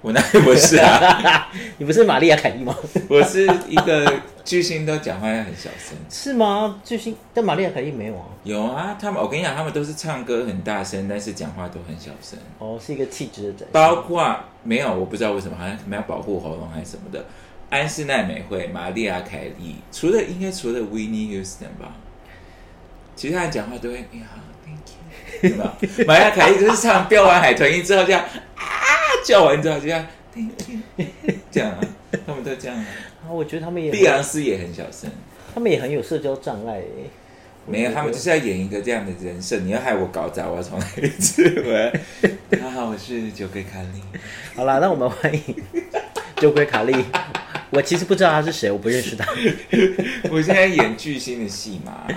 [0.00, 1.50] 我哪里不是啊？
[1.78, 2.74] 你不是玛丽亚凯莉吗？
[3.10, 5.98] 我是一个巨星，都讲话要很小声。
[6.08, 6.80] 是吗？
[6.84, 8.24] 巨星，但玛丽亚凯莉没有啊。
[8.44, 12.38] 有啊，他们我跟你讲，他们都是唱歌很大声，但是讲话都很小声。
[12.58, 13.68] 哦，是一个气质的展现。
[13.72, 17.24] 包括没有，我不知道为什么，好像可能要保护喉咙还是什么的。
[17.70, 21.92] 安室奈美惠、玛丽亚凯莉，除了应该除了 Winnie Houston 吧，
[23.16, 24.22] 其他人讲话都会你
[25.40, 25.76] 对吧？
[26.06, 28.22] 玛丽亚凯莉就是唱飙完海豚音之后这样
[28.54, 28.64] 啊
[29.24, 31.06] 叫完之后就这样 Thank you，
[31.50, 31.80] 这样啊，
[32.26, 32.86] 他们都这样啊。
[33.24, 35.10] 啊，我觉得他们也碧昂斯也很小声，
[35.54, 36.84] 他们也很有社交障碍欸。
[37.66, 39.58] 没有，他们就是要演一个这样的人设。
[39.58, 41.42] 你要害我搞砸，我要重来一次。
[41.66, 41.92] 喂，
[42.48, 44.00] 大家好，我是酒鬼卡利。
[44.54, 45.42] 好啦，那我们欢迎
[46.36, 46.94] 酒鬼卡莉。
[47.70, 49.26] 我其实不知道他是谁，我不认识他。
[50.30, 52.06] 我现在演巨星的戏嘛。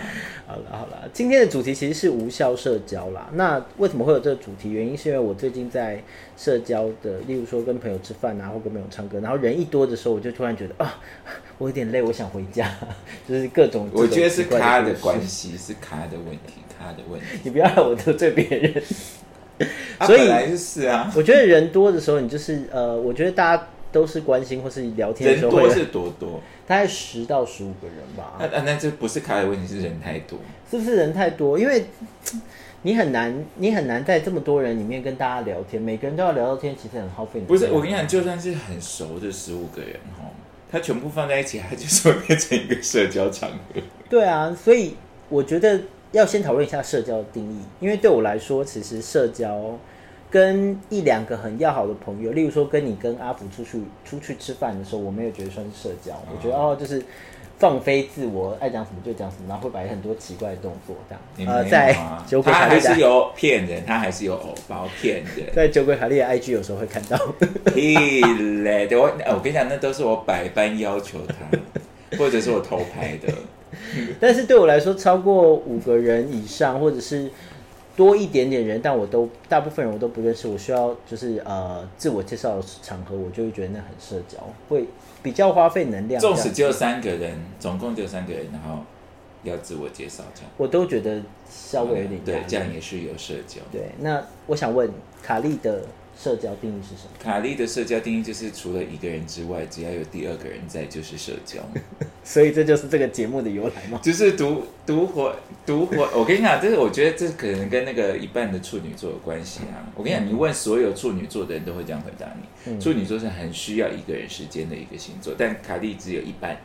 [0.51, 3.29] 好了好了，今天的主题其实是无效社交啦。
[3.35, 4.69] 那为什么会有这个主题？
[4.69, 6.03] 原因是因为我最近在
[6.37, 10.99] 社交的，例如说跟朋友吃饭啊，或跟朋友唱歌，然后人一多的时候，我就突然觉得啊，
[11.57, 12.69] 我有点累，我想回家，
[13.25, 13.89] 就是各种。
[13.93, 17.27] 我觉得是他他的关系，是他的问题，他的问题。
[17.43, 18.83] 你不要让我得罪别人。
[19.99, 26.41] 啊所以是啊，我觉得人多的时候，你就是呃，我觉得大家都是关心或是聊天的人时候会，多是多多。
[26.67, 28.37] 大概十到十五个人吧。
[28.39, 30.39] 那那那这不是卡的问题，是人太多。
[30.69, 31.59] 是不是人太多？
[31.59, 31.85] 因为
[32.83, 40.25] 你很难，你很难在这么多人里面跟大家聊天，每个人都要聊到天，其实很耗费你的不是，我跟你讲，就算是很熟的十五个人哈，
[40.71, 43.81] 他全部放在一起，他就是会变成一个社交场合。
[44.09, 44.95] 对啊，所以
[45.29, 45.79] 我觉得
[46.13, 49.77] 要先讨论一下社交的定义，因为对我来说，其实社交
[50.31, 57.03] 跟一两个很要好的朋友，例如说跟你跟阿福出去出去吃饭的时候，我没有觉得算是社交，我觉得哦就是。
[57.59, 61.21] 放飞自我，爱讲什么就讲什么，然后会摆很多奇怪的动作，这样。
[61.35, 65.45] 呃，你没有在啊酒鬼他还是有骗人，他还是有偶包骗人。
[65.53, 67.15] 在酒鬼卡利的 IG 有时候会看到。
[67.65, 67.93] 屁
[68.63, 68.87] 嘞！
[68.87, 73.31] 对我，我跟你讲，那都是我百般要求他，或者是我偷拍的。
[74.19, 77.29] 但是对我来说，超过五个人以上，或者是
[78.01, 84.87] 多一点点人，但我都大部分人我都不认识，我需要就是呃自我介绍的场合，我就会觉得那很社交，会
[85.21, 86.19] 比较花费能量。
[86.19, 88.83] 纵使只有三个人，总共只有三个人，然后
[89.43, 90.49] 要自我介绍这样。
[90.57, 93.61] 我都觉得稍微有点压对，这样也是有社交。
[93.71, 93.91] 对。
[93.99, 94.89] 那我想问
[95.21, 95.83] 卡莉的
[96.21, 97.09] 社交定义是什么？
[97.19, 101.59] 卡莉的社交定义就是，除了一个人之外，只要有第二个人在，就是社交。
[102.23, 103.99] 所以这就是这个节目的由来吗？
[104.03, 109.81] 就是独独活独活，我跟你讲，这个我觉得这可能跟那个一半的处女座有关系啊。
[109.95, 112.71] 我跟你讲，你问所有处女座的人都会这样回答你。
[112.71, 116.55] 嗯处女座是很需要一个人时间的一个星座，但卡莉只有一半。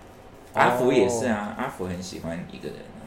[0.53, 3.01] 阿福也是啊，阿福很喜欢一个人啊。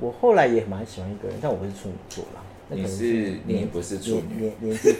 [0.00, 2.41] 我后来也蛮喜欢一个人，但我不是处女座啦。
[2.74, 4.94] 那你是你不是处女，年年纪，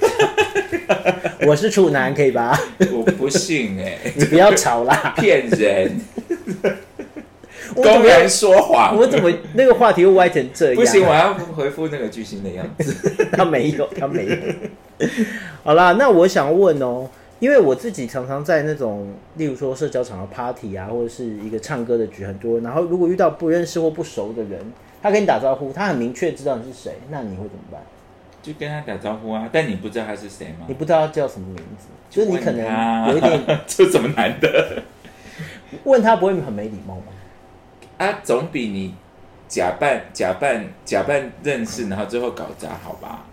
[1.47, 2.59] 我是处男，可以吧？
[2.93, 5.15] 我不信哎、 你不要吵啦！
[5.17, 5.99] 骗人，
[7.75, 8.95] 公然说谎。
[8.97, 10.77] 我怎么那个话题又歪成这样？
[10.77, 11.07] 不行？
[11.07, 12.95] 我要回复那个巨星的样子。
[13.33, 14.37] 他没有，他没有。
[15.65, 17.09] 好啦，那我想问哦，
[17.41, 24.61] 因为我自己常常在那种，例如说社交场合 party 啊，或者是一个唱歌的局很多，然后如果遇到不认识或不熟的人，
[25.03, 27.81] 他跟你打招呼，他很明确知道你是谁，那你会怎么办？
[28.41, 30.75] 就跟他打招呼啊，但你不知道他是谁吗你？
[30.75, 34.83] 不知道他叫什么名字，就是你可能有一点 这怎么难的
[35.85, 37.05] 问他，不会很没礼貌吗？
[37.99, 38.21] 啊？
[38.23, 38.95] 总比你
[39.49, 43.25] 假扮假扮假扮认识，然后最后搞砸好吧？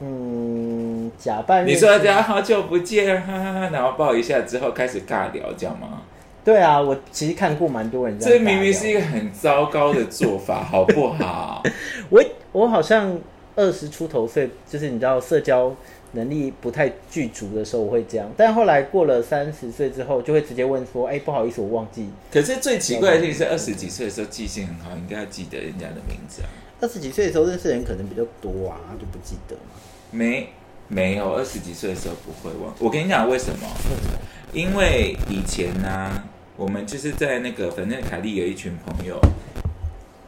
[0.00, 6.02] 嗯，假扮你说大家好久不见，哈哈哈，然后抱一下之后开始尬聊，这样吗？
[6.44, 11.62] 对啊，我其实看过蛮多人这样这明明是一个很糟糕的做法， 好不好？
[12.10, 13.18] 我我好像
[13.56, 15.74] 二十出头岁，就是你知道社交
[16.12, 18.30] 能力不太具足的时候，我会这样。
[18.36, 22.08] 但后来过了三十岁之后，就会直接问说：“哎、不好意思，我忘记。
[22.30, 26.48] 可是最奇怪的事情是，二十几岁的时候记性很好，应该要记得人家的名字啊。
[26.80, 29.80] 二十几岁的时候认识的人可能比较多啊，就不记得嘛。
[30.10, 30.48] 没
[30.88, 32.74] 没有，二十几岁的时候不会忘。
[32.78, 33.66] 我跟你讲为什么？
[34.52, 36.22] 因为以前呢、
[36.56, 39.20] 我们就是在那个，反正凯莉有一群朋友，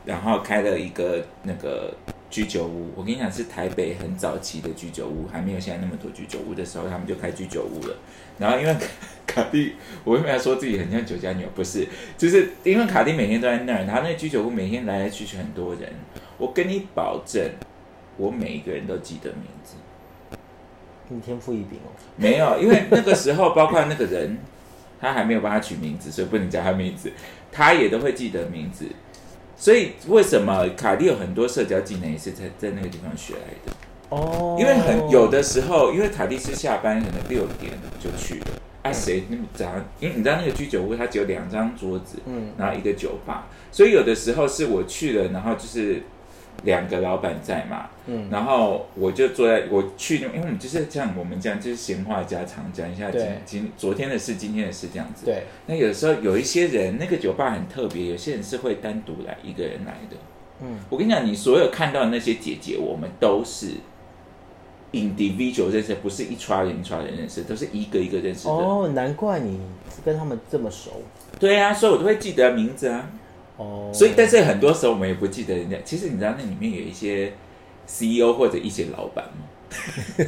[0.05, 1.95] 然后开了一个那个
[2.29, 2.91] 居酒屋。
[2.97, 7.95] 我跟你讲，是台北很早期的居酒屋，还没有现在那么多居酒屋的时候，他们就开居酒屋了。
[8.39, 8.77] 然后因为
[9.25, 11.47] 卡蒂，我为什么要说自己很像酒家女？
[11.55, 11.87] 不是，
[12.19, 15.93] 就是因为卡蒂每天都在那儿，然后那居酒屋每天来来去去很多人。
[16.39, 17.41] 我跟你保证，
[18.17, 19.77] 我每一个人都记得名字。
[21.09, 21.95] 你天赋异禀哦。
[22.17, 24.37] 没有，因为那个时候包括那个人，
[25.07, 27.13] 他还没有帮他取名字，所以不能叫他名字，
[27.51, 28.87] 他也都会记得名字。
[29.57, 33.73] 所以为什么卡蒂有很多社交技能也是在在那个地方学来的？
[34.11, 38.47] 哦，因为很有的时候，因为卡蒂是下班可能六点就去了，
[38.83, 39.65] 啊谁那么早？
[39.99, 46.03] 因为你知道那个居酒屋它只有两张桌子，嗯然后一个酒吧，所以有的时候是我去了，然后就是
[46.65, 55.27] 两个老板在嘛，嗯然后我就坐在我去，因为我们就是像我们这样，就是闲话家常，讲一下今今昨天的事、今天的事这样子。
[55.27, 60.17] 对，那有的时候有一些人，那个酒吧很特别，有些人是会单独来一个人来的。
[60.63, 63.73] 嗯，我跟你讲，你所有看到的那些姐姐，我们都是
[64.93, 68.51] individual 认识，不是一撮人一撮人认识，都是一个一个认识的。
[68.51, 69.61] 哦，难怪你
[70.05, 71.03] 跟他们这么熟
[71.39, 73.11] 对啊，所以我都会记得名字啊。
[73.57, 73.91] 哦。
[73.93, 75.77] 所以，但是很多时候我们也不记得人家。
[75.85, 77.33] 其实你知道那里面有一些
[77.87, 79.47] CEO 或者一些老板吗？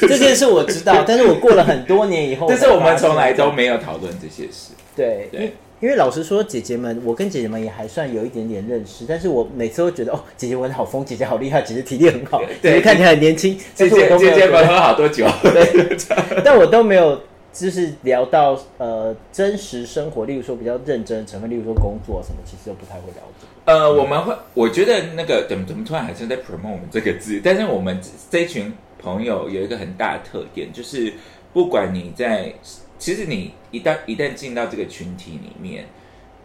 [0.00, 4.72] 这件事我知道， 但是我过了很多年以后，但是我们从来都没有讨论这些事。
[4.96, 15.96] 对，因因为老实说，姐姐们，我跟姐姐们也还算有一点点认识，但是我每次都觉得哦，姐姐玩的好疯，姐姐好厉害，姐姐体力很好，对姐姐看起来很年轻，姐姐姐姐们喝好多酒，对
[16.44, 17.18] 但我都没有
[17.52, 23.46] 就是聊到呃真实生活，例如说比较认真的成分，例如说工作什么，其实都不太会了解。
[23.64, 28.00] 呃，我们会，我觉得那个怎么怎么突然好像在 promote 我们这个字，但是我们
[28.30, 31.12] 这一群朋友有一个很大的特点，就是
[31.52, 32.52] 不管你在，
[32.98, 35.86] 其实你一旦一旦进到这个群体里面，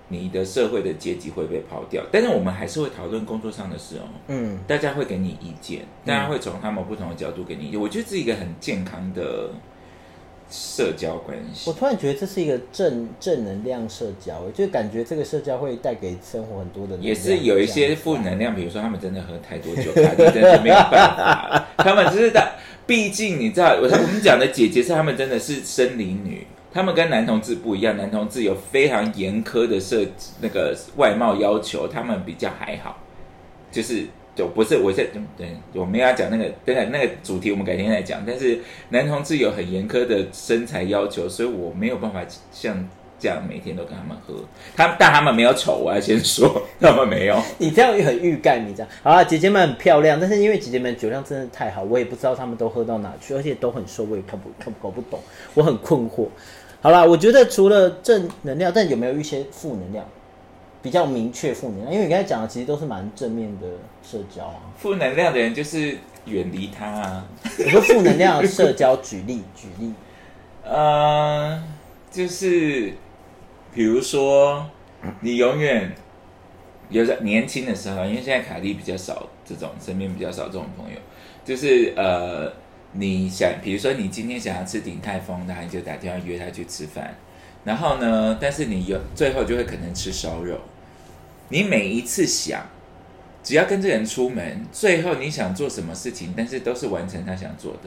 [0.08, 4.06] 你的社会的阶级会被抛掉，但是我们还是会讨论工作上的事哦。
[4.28, 7.80] 嗯，大家会给你意见，大家会从他们不同的角度给你意见。
[7.80, 9.50] 我觉得是一个很健康的
[10.50, 11.74] 社交关系我。
[11.74, 21.68] 突然觉得这是一个正正能量社交，就感觉这个社交会带给生活很多的，也是有一些负能量，比如说他们真的喝太多酒， 卡蒂真的没有办法。
[21.78, 22.54] 他们只是的，
[22.86, 30.06] 毕竟你知道，我我们讲的姐姐是他们真的是生理女，他们跟男同志不一样，男同志有非常严苛的设
[30.42, 32.98] 那个外貌要求，他们比较还好，
[33.72, 34.06] 就是。
[34.36, 38.22] 就不是我在对，我们要讲那个，等等那个主题，我们改天再讲。
[38.28, 38.60] 但是
[38.90, 42.22] 男同志有很严苛的身材要求，所以我没有办法
[42.52, 42.88] 像
[43.18, 44.34] 这样每天都跟他们喝。
[44.76, 47.42] 他但他们没有丑，我要先说， 他们没有。
[47.60, 48.86] 你这样很欲盖弥彰。
[49.02, 55.18] 好了，姐姐们很漂亮，但是因为姐姐们酒量真的太好，我也不知道他们都喝到哪去，而且都很瘦，我也看不看搞不懂，
[55.54, 56.28] 我很困惑。
[56.82, 60.06] 好啦，我觉得除了正能量，但有没有一些负能量？
[60.86, 63.66] 比较明确负能量，因为你刚才讲的其实都是蛮正面的
[64.04, 64.62] 社交啊。
[64.78, 67.26] 负能量的人就是远离他啊。
[67.58, 69.92] 我说负能量的社交，举例 举例，
[70.64, 71.60] 呃，
[72.12, 72.94] 就是
[73.74, 74.64] 比如说，
[75.22, 75.92] 你永远
[76.90, 81.00] 有在年轻的时候，因为现在卡莉比较少这种，身边比较少这种朋友，
[81.44, 82.54] 就是呃，
[82.92, 87.16] 你想，比如说你今天想要吃鼎泰丰，那你就打电话约他去吃饭，
[87.64, 90.60] 然后呢，但是你有最后就会可能吃烧肉，
[91.50, 92.66] 你每一次想。
[93.44, 97.82] 只要跟这个人出门，最后你想做什么事情，但是都是完成他想做的，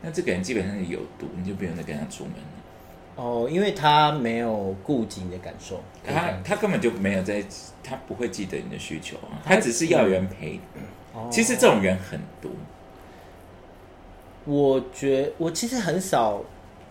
[0.00, 3.16] 那这个人基本上是有毒，你就不用再跟他出门了。
[3.16, 7.44] 哦，因为他没有顾及你的感受，他他根本就没有在，
[7.82, 10.60] 他不会记得你的需求啊，他只是要人陪。
[11.12, 12.48] 哦其实这种人很多，
[14.44, 16.40] 我觉我其实很少，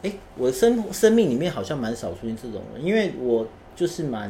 [0.04, 4.30] 哎、我的生生命里面好像蛮少出现这种人，因为我就是蛮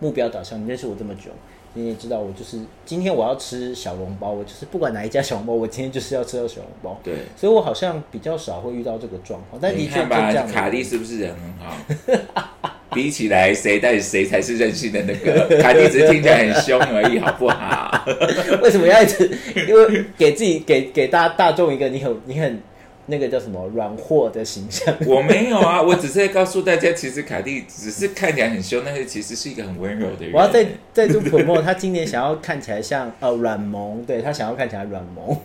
[0.00, 0.62] 目标导向。
[0.62, 1.30] 你认识我这么久，
[1.74, 7.00] 你也知道我就是今天我要吃小笼包，我就是不管哪一家小笼包，我今天就是要吃到小笼包。
[7.02, 7.14] 对。
[7.36, 10.46] 所以我好像比较少会遇到这个状况，但的确就你看吧这样，。
[10.48, 12.68] 卡莉是不是人很好？
[12.94, 15.60] 比起来，谁到底谁才是任性的那个？
[15.60, 18.02] 卡莉只是听起来很凶而已，好不好？
[18.62, 19.30] 为什么要一直
[19.68, 22.60] 因为给自己给给大大众一个你很你很
[23.08, 24.94] 那个叫什么软货的形象？
[25.06, 30.32] 我没有啊，我只是在告诉大家，其实卡蒂只是看起来很凶，但是其实是一个很温柔的人。
[30.32, 35.36] 我要再再做 promo，他今年想要看起来像呃软萌，对他想要看起来软萌。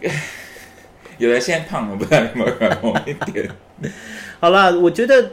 [1.18, 3.48] 有的现在胖了，不知道有没有软萌一点。
[4.38, 5.30] 好啦，我觉得，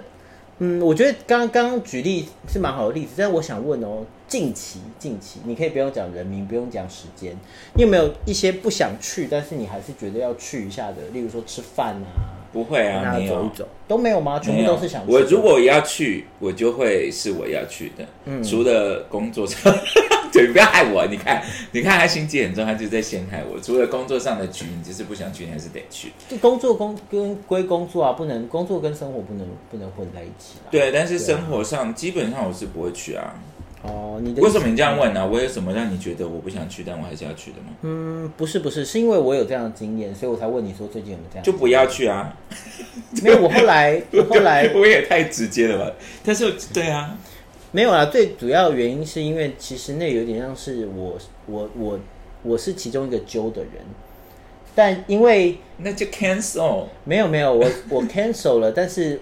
[0.59, 7.37] 嗯，我觉得刚刚举例是蛮好的例子，但我想问哦，近期近期，你可以不用讲人名，不用讲时间，
[7.75, 10.95] 你有没有一些不想去，但是你还是觉得要去一下的？
[11.13, 14.39] 例如说吃饭啊，不会啊，没有走一走，都没有吗？
[14.39, 18.03] 全部都是想去我如果要去，我就会是我要去的。
[18.25, 19.71] 嗯除了工作上，
[20.31, 21.05] 就你不要害我。
[21.05, 23.59] 你看， 你看他心机很重，他就在陷害我。
[23.59, 26.11] 除了工作上的局，你就是不想去，你还是得去。
[26.27, 30.71] 就工作工跟归工作啊，不能工作跟生活不能不能混在一起啊。
[30.71, 33.35] 对，但是生活上基本上我是不会去啊。
[33.83, 37.67] 哦，你的为什么你这样问呢、我有什么让你觉得我不想去，但我还是要去的吗？
[37.81, 41.43] 嗯，不是不是，是因为我有这样的经验，所以我才问你说最近有没有这样。
[41.43, 42.33] 就不要去啊！
[43.21, 45.95] 没有，我后来 我后来我也太直接了吧？
[46.23, 47.17] 但是对啊，
[47.73, 51.99] 没有啊，最主要原因是因为其实那有点像是我我我
[52.43, 53.83] 我是其中一个揪的人，
[54.73, 56.85] 但因为那就 cancel。
[57.03, 59.19] 没有没有我我 cancel 了，但是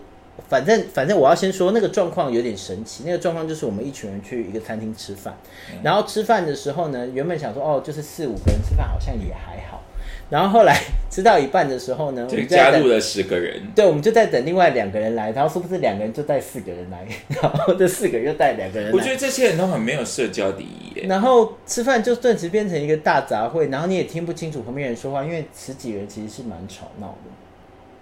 [0.50, 5.36] 反正反正我要先说那个状况有点神奇，那个状况就是我们一群人去一个餐厅吃饭，
[5.84, 9.82] 然后吃饭的时候呢，原本想说哦就是四五个人吃饭好像也还好，
[10.30, 10.78] 然后后来
[11.10, 17.06] 吃到一半的时候呢，我就们在加入了十个人，对，我们就在等另外两个人来，然后是不是两个人就带四个人来，
[17.42, 18.96] 然后这四个人又带两个人来。
[18.96, 21.06] 我觉得这些人都很没有社交礼仪耶。
[21.08, 27.32] 然后吃饭就顿时变成一个大杂烩，然后你也听不清楚旁边人说话，因为十几人其实是蛮吵闹的。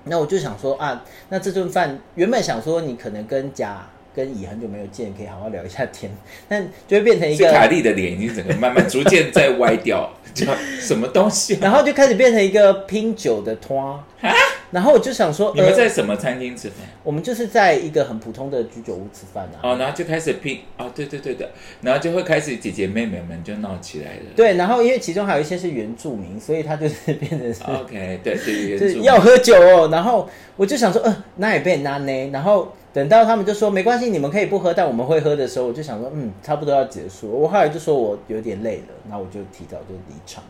[0.09, 6.11] 那我就想说啊，那这顿饭原本想说你可能跟甲跟乙很久没有见，可以好好聊一下天，
[6.47, 10.47] 但就会变成一个卡个，莉的脸已经整个慢慢逐渐在歪掉， 叫
[10.81, 11.59] 什么东西、啊？
[11.61, 14.03] 然后就开始变成一个拼酒的托。
[14.71, 16.87] 然后我就想说，你们呃在什么餐厅吃饭？
[17.03, 19.57] 我们就是在一个很普通的居酒屋吃饭啊。
[19.63, 21.49] 哦，然后就开始拼哦，对对对的，
[21.81, 24.23] 然后就会开始姐姐妹妹们就闹起来了。
[24.35, 29.89] 对，然后因为其中还有一些是原住民，所以他就是变成是、，OK，对对就是对，要喝酒哦。
[29.91, 32.29] 然后我就想说，呃，那也被拿呢。
[32.31, 37.29] 然后等到他们就说没关系，你们可以不喝，但我们会喝的时候，我就想说，嗯，差不多要结束。
[37.29, 40.43] 我后来就说我有点累了，然后我就提早就离场。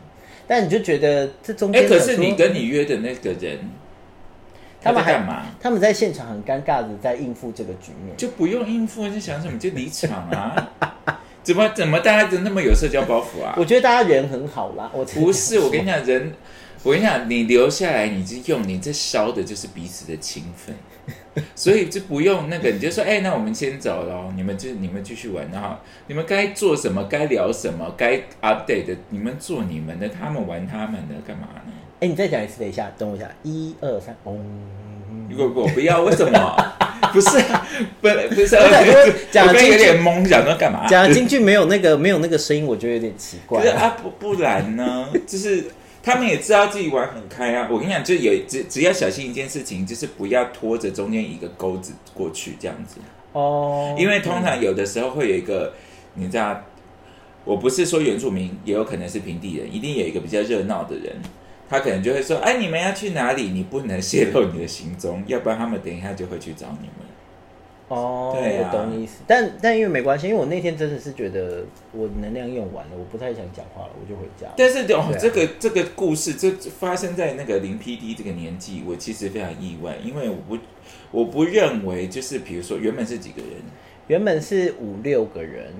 [0.46, 3.58] 但你就觉得这中间哎，可是你跟你约的那个人，
[4.82, 5.46] 他们干嘛？
[5.60, 8.16] 他们在现场很尴尬的在应付这个局面。
[8.16, 10.70] 就不用应付，就想什么就离场啊？
[11.42, 13.54] 怎么怎么大家都那么有社交包袱啊？
[13.56, 16.32] 我觉得大家人很好啦，我不是，我跟你讲，人，
[16.82, 20.76] 我跟你讲，你留下来，你是用你这烧的就是彼此的情分，
[21.56, 25.76] 所以就不用那个，你就说，哎、那我们先走了，你们就你们继续玩，然后
[26.08, 31.72] 你们该做什么，该聊什么，该 update 的，你们做你们的，他们玩他们的，干嘛呢？
[32.00, 34.34] 哎，你再讲一次，等一下，等我一下，一二三，哦。
[35.28, 36.56] 如果我不要，为什么？
[37.12, 37.66] 不是啊，
[38.00, 40.86] 不不是，我想说讲我刚有点懵，想说干嘛？
[40.86, 43.74] 讲京剧没有那个没有那个声音，我觉得有点奇怪可是。
[43.74, 45.08] 啊，不不然呢？
[45.26, 45.64] 就是
[46.02, 47.68] 他们也知道自己玩很开啊。
[47.70, 52.96] 我跟你讲，就有只只要小心一件事情，就是不要拖着中间一个钩子过去这样子，
[53.32, 55.74] 哦，因为通常有的时候会有一个，
[56.14, 56.62] 你知道，
[57.44, 61.16] 我不是说原住民，也有可能是平地人，一定有一个比较热闹的人。
[61.70, 63.44] 他可能就会说：“哎，你们要去哪里？
[63.50, 67.06] 你不能泄露你的行踪，要不然他们等一下就会去找你们。
[67.86, 74.48] 哦，对啊我懂你意思，但但因为没关系，因为我那天真的是觉得我能量用完了，我不太想讲话了，我就回家。
[74.56, 80.58] 但是哦啊，这个这个故事，这这发生在那个零 PD 这个年纪，我其实非常意外，因为我不
[81.12, 83.50] 我不认为就是比如说原本是几个人，
[84.06, 85.72] 原本是五六个人，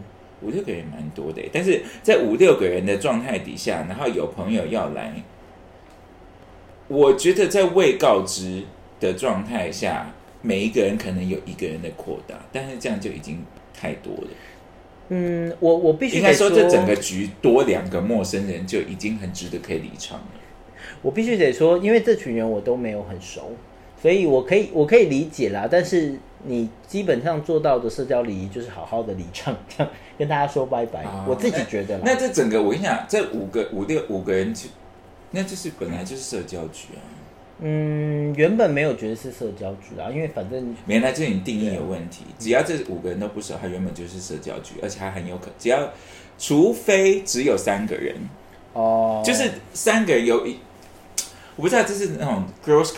[0.42, 5.12] 五六个人蛮多的，但是在五六个人的状态底下，然后有朋友要来，
[6.90, 8.64] 我觉得在未告知
[8.98, 14.28] 的状态下，每一个人可能有一个人的扩大，但是这样就已经太多了。
[15.10, 20.26] 嗯，我我必须应得该说这整个局多两个陌生人就已经很值得可以离场了。
[21.00, 23.52] 我必须得说，因为这群人我都没有很熟，
[24.02, 25.68] 所以我可以我可以理解啦。
[25.70, 31.02] 但是你基本上做到的社交礼仪就是好好的离场，这样跟大家说拜拜。
[31.04, 32.02] 啊我自己觉得啦。
[32.04, 34.68] 那这整个我跟你讲，这五个五六五个人就，
[35.32, 37.02] 那就是本来就是社交局啊，
[37.60, 42.24] 嗯，原本没有觉得是社交局啊，因为反正原来就是你定义有问题。
[42.38, 45.92] 只要这五个人都不熟，他原本就是社交局，而且还很有可，只要
[46.38, 48.16] 除非只有三个人，
[48.72, 50.58] 哦，就是三个人有一，
[51.56, 52.94] 我不知道这是那种 girls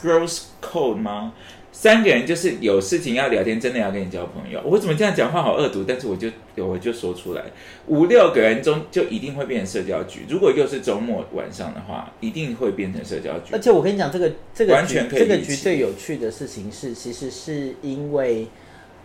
[0.00, 1.32] girls code 吗？
[1.78, 4.58] 三个人就是有事情要聊天，真的要跟你交朋友。
[4.64, 5.84] 我怎么这样讲话好恶毒？
[5.86, 7.42] 但是我就我就说出来，
[7.86, 10.24] 五六个人中就一定会变成社交局。
[10.26, 13.60] 如果又是周末晚上的话，一定会变成社交局而。
[13.60, 18.46] 且我跟你讲，这个这个局完全可以这个局最有趣的事情是，其实是因为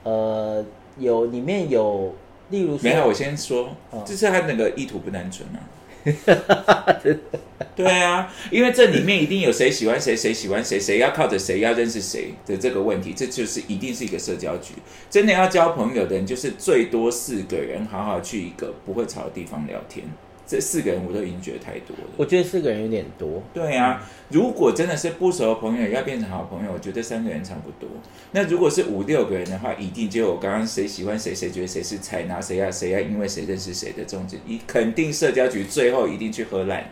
[0.03, 0.65] 呃
[0.97, 2.15] 有里面有，
[2.51, 5.59] 例如说没有，我先说哦，就是他那个意图不单纯啊。
[6.25, 7.01] 哈哈哈
[7.73, 14.73] 对啊，因为这里面一定有谁喜欢谁，谁喜欢谁，谁要靠着谁要认识谁的这个问题，这就是一定是一个社交局。
[15.09, 20.05] 真的要交朋友的人，就是最多四个人，好好去一个不会吵的地方聊天，
[20.51, 22.11] 这四个人我都已经觉得太多了。
[22.17, 23.41] 我觉得四个人有点多。
[23.53, 27.89] 对啊，如果真的是不熟的朋友要变成好朋友，我觉得三个人差不多。
[28.33, 36.83] 那如果是五六个人的话，一定就有刚刚谁喜欢谁，谁觉得谁是菜，然后谁要谁要因为谁认识谁的这种，一肯定社交局最后一定去喝烂。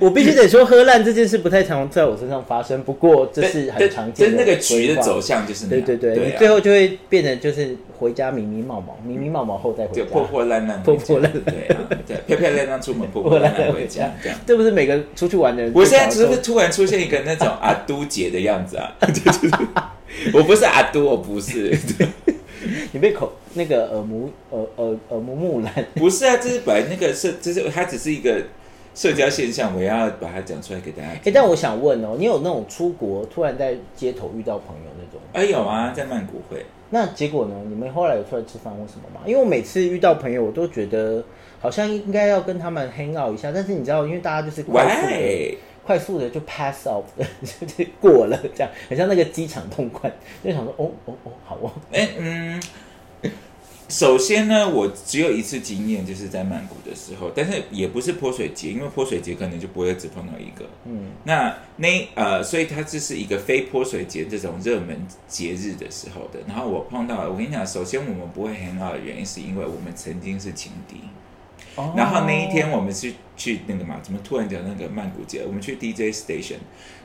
[0.00, 4.36] 我必须得说，喝烂这件事不太常在我身上发生，不过这是很常见的。
[4.36, 5.86] 就那个局的走向就是那对样。
[5.86, 11.76] 对对，对啊你最后就会变成就是回家迷迷冒冒，迷迷冒冒后再回家，破破烂烂，破破烂烂对啊，
[12.06, 14.38] 对， 漂漂亮亮出门，破破烂烂回家，这样。
[14.46, 15.72] 这不是每个出去玩的人。
[15.74, 19.50] 我现在只是突然出现一个那种阿都姐的样子啊， 就是
[20.32, 21.76] 我不是阿都，我不是，
[22.92, 25.72] 你被口那个耳目耳耳耳目目染。
[25.94, 28.42] 不是啊，这是本来那个是，这是它只是一个
[28.94, 31.32] 社交现象，我要把它讲出来给大家哎、听。
[31.32, 35.20] 但我想问哦，你有那种出国突然在街头遇到朋友那种？
[35.32, 37.54] 哎有啊，在曼谷会，那结果呢？
[37.68, 39.20] 你们后来有出来吃饭或什么吗？
[39.26, 41.24] 因为我每次遇到朋友，我都觉得
[41.60, 50.12] 好像应该要跟他们 hang out 一下，但是你知道，因为大家就是快速的、快速的就 pass off 的， 就是过了这样，很像那个机场通关，
[50.44, 52.62] 就想说哦哦哦，好哦，哎嗯。
[53.94, 60.68] 首先呢，我只有一次经验，就是在曼谷的时候，但是也不是泼水节，因为泼水节可能就不会只碰到一个。
[60.84, 66.40] 嗯，那那呃，所以它这是一个非泼水节这种热门节日的时候的。
[66.48, 70.96] 然后我碰到了，我跟你讲，首先我们不会很好的原因，是因为我们曾经是情敌。
[71.76, 75.44] 哦然后那一天我们是去那个嘛，怎么突然讲那个曼谷节？
[75.46, 76.58] 我们去 DJ station，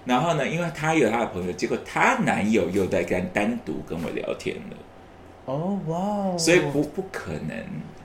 [0.06, 4.78] 然后呢，因为她有她的朋友，结果她男友又在跟单独跟我聊天了，
[5.50, 7.58] 哦哇哦，所以不不可能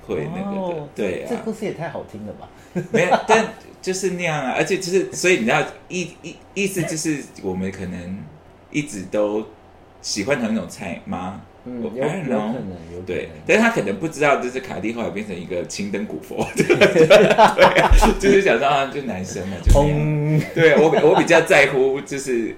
[0.06, 2.48] 会那个的哦，对啊，这故事也太好听了吧？
[2.90, 3.46] 没有，但
[3.82, 8.18] 就是那样啊，而且就是，所以你知道意意意思就是我们可能
[8.70, 9.46] 一直都
[10.00, 11.42] 喜欢同一种菜吗？
[11.66, 12.54] 嗯，我有有可能，
[12.94, 19.72] 有对，但是他可能不知道，就是卡蒂后来变成一个青灯古佛， 对啊，就是想说啊，就男生嘛，就
[20.54, 22.54] 对我比我比较在乎就是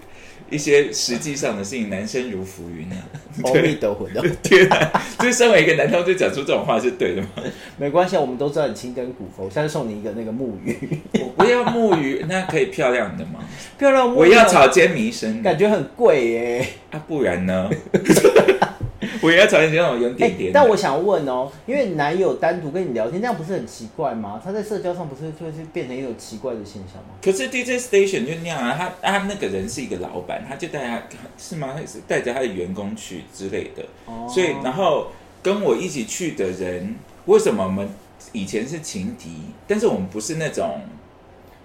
[0.51, 2.97] 一些实际上的事情，男生如浮云啊。
[3.45, 7.29] 阿弥陀佛的， 天啊，就是身为一个男同志讲出这种话是对的吗？
[7.77, 13.41] 没关系，啊，我们都知道你青灯古佛，我下次送你一个那个木鱼，我不要木鱼，那可以漂亮的吗？
[13.77, 16.67] 漂亮木鱼，我要草间弥生感觉很贵耶。
[16.91, 17.69] 啊，不然呢？
[19.23, 20.55] 我也要找一些那种有哎、点点的。
[20.55, 24.41] 但我想问哦，因为男友单独跟你聊天，这样不是很奇怪吗？
[24.43, 27.11] 他在社交上不是就是变成一种奇怪的现象吗？
[27.23, 31.03] 可是 DJ station 就那样啊，他他那个人是一个老板，他就带他
[31.37, 31.75] 是吗？
[31.77, 35.09] 他是带着他的员工去之类的，哦所以然后
[35.43, 37.89] 跟我一起去的人，为什么我们
[38.33, 39.31] 以前是情敌，
[39.67, 40.81] 但是我们不是那种，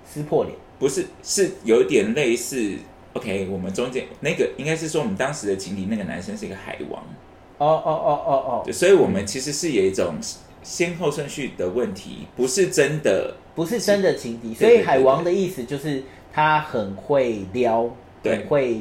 [0.06, 2.76] 撕破脸，不是是有点类似。
[3.14, 7.04] OK，我们中间那个应该是说我们当时的情敌那个男生是一个海王，
[7.62, 10.16] 哦哦哦哦哦，对所以我们其实是有一种
[10.64, 17.88] 先后顺序的问题，不是真的不是真的情敌，所以海王的意思就是他很会撩，
[18.24, 18.78] 对很会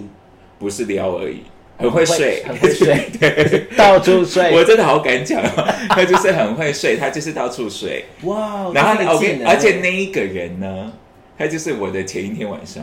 [0.59, 1.43] 不是撩而已，
[1.77, 3.66] 很会睡，很会睡， 对。
[3.77, 4.55] 到处睡。
[4.55, 8.07] 我真的好敢讲哦，他就是很会睡，他就是到处睡。
[8.23, 10.93] 哇，然后 OK，而且那一个人呢，
[11.37, 12.83] 他就是我的前一天晚上。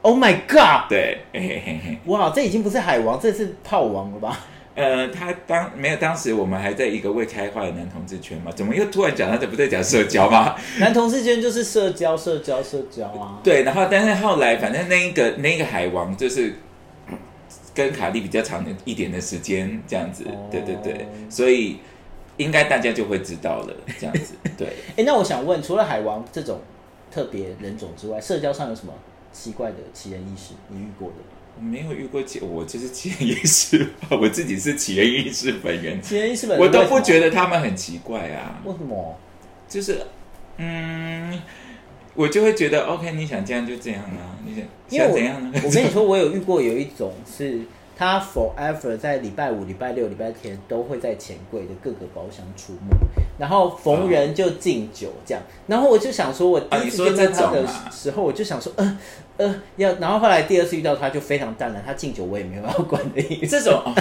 [0.00, 0.88] ，Oh my God！
[0.88, 1.98] 对，嘿嘿嘿嘿。
[2.06, 4.46] 哇，这已经不是海王，这是炮王了吧？
[4.76, 10.54] 呃，他当没有当时我们还在一个未开化的男同志圈嘛，怎么又突然讲到这不在讲社交吗？
[10.78, 13.40] 男同志圈就是社交，社交，社交啊。
[13.42, 16.54] 对，然后但是后来反正那一个那一个海王就是
[17.74, 21.78] 跟卡莉比较长的一点的时间这样子，哦对对对，所以
[22.36, 24.68] 应该大家就会知道了这样子，对。
[24.98, 26.60] 哎、那我想问，除了海王这种
[27.10, 28.92] 特别人种之外，社交上有什么
[29.32, 31.14] 奇怪的奇人异事你遇过的？
[31.58, 35.98] 我没有遇过奇，我就是奇人异事吧，我自己是奇人异事本人，
[36.58, 39.18] 我都不觉得他们很奇怪啊，为什么？
[39.68, 40.00] 就是
[40.58, 41.40] 嗯，
[42.14, 44.64] 我就会觉得 OK，你想这样就这样啊，你想
[45.06, 45.50] 想怎样呢？
[45.64, 47.60] 我跟你说，我有遇过有一种是
[47.96, 52.94] 他 forever 在礼拜五、礼拜六、礼拜天都会在钱柜的各个包厢出没，
[53.38, 55.42] 然后逢人就敬酒这样。
[55.66, 58.98] 然后我就想说，我第一次见到他的时候，我就想说，呃
[59.38, 59.94] 呃，要。
[59.94, 63.58] 然后后来第二次遇到他，就非常淡然，他敬酒我也没有要管的意思。
[63.58, 63.94] 这种，哦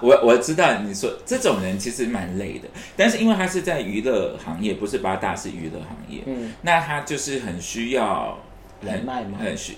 [0.00, 8.38] 我 我知道你说这种人其实蛮累的，但是因为他是在娱乐行业，不是八大是娱乐行业，嗯，那他就是很需要
[8.80, 9.38] 人脉吗？
[9.38, 9.74] 很需，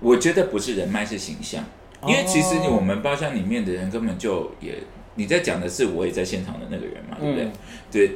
[0.00, 1.64] 我觉得不是人脉是形象，
[2.06, 2.74] 因为其实哦。
[2.76, 4.74] 我们包厢里面的人根本就也
[5.16, 7.44] 你在讲的是我也在现场的那个人嘛，对不对？
[7.44, 7.52] 嗯。
[7.90, 8.10] 对，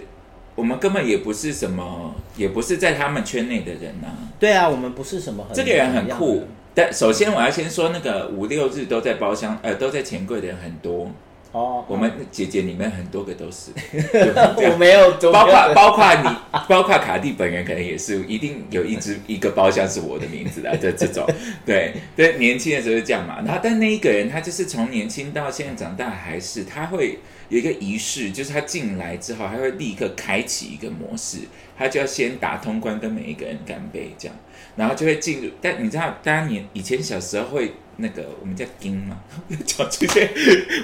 [0.54, 11.10] 我们根本也不是什么，也不是在他们圈内的人呐、对啊，我们不是什么很这个人很酷，但首先我要先说，那个五六日都在包厢，呃，都在钱柜的人很多，
[11.52, 13.70] 哦，我们姐姐里面很多个都是，
[14.56, 16.28] 我没有，包括包括你，
[16.66, 21.26] 包括卡蒂本人可能也是，一定有一只 一个包厢是我的名字的，这这种，
[21.66, 23.42] 对对，年轻的时候是这样嘛。
[23.44, 27.18] 然后，但那一个人他就是从年轻到现在长大，还是他会
[27.50, 31.40] 有一个仪式，就是他进来之后，他会立刻开启一个模式，
[31.76, 34.34] 他就要先打通关，跟每一个人干杯，这样，
[34.76, 35.50] 然后就会进入。
[35.60, 37.72] 但你知道，大家年以前小时候会。
[37.98, 39.20] 那个我们叫金嘛，
[39.66, 40.26] 讲这些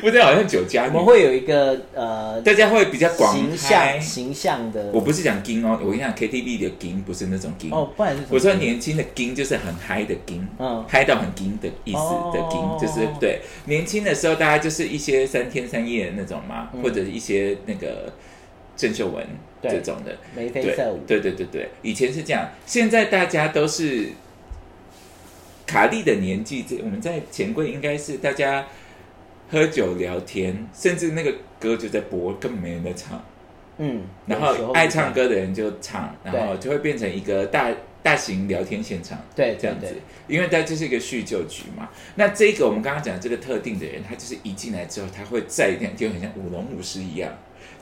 [0.03, 4.91] 不知道好像酒家，我们会有一个呃，大家会比较广形象形象的。
[4.93, 11.99] 我不是讲金哦，我跟你讲 KTV 的金不是那种金哦，不然是我说年轻的金就是很嗨的金，嗯，嗨到很金的意思
[12.35, 18.13] 的金，就是对年轻的时候大家就是一些三天三夜那种嘛，或者一些那个
[18.77, 19.27] 郑秀文
[19.63, 24.11] 这种的眉飞色舞，对对对对，以前是这样，现在大家都是。
[25.71, 28.67] 卡莉的年纪，这我们在钱柜应该是大家
[29.51, 33.23] 喝酒聊天，甚至那个歌就在播，根本没人在唱。
[33.77, 37.71] 嗯，然后爱唱歌的人就唱，然后就会变成一个大
[38.03, 39.23] 大型聊天现场。
[39.37, 39.89] 对，这样子，
[40.27, 41.91] 因为它就是一个叙旧局嘛。
[42.15, 47.31] 那这个我们刚刚讲这个特定的人，他就是一进来之后，他会再一点，就很像舞龙舞狮一样，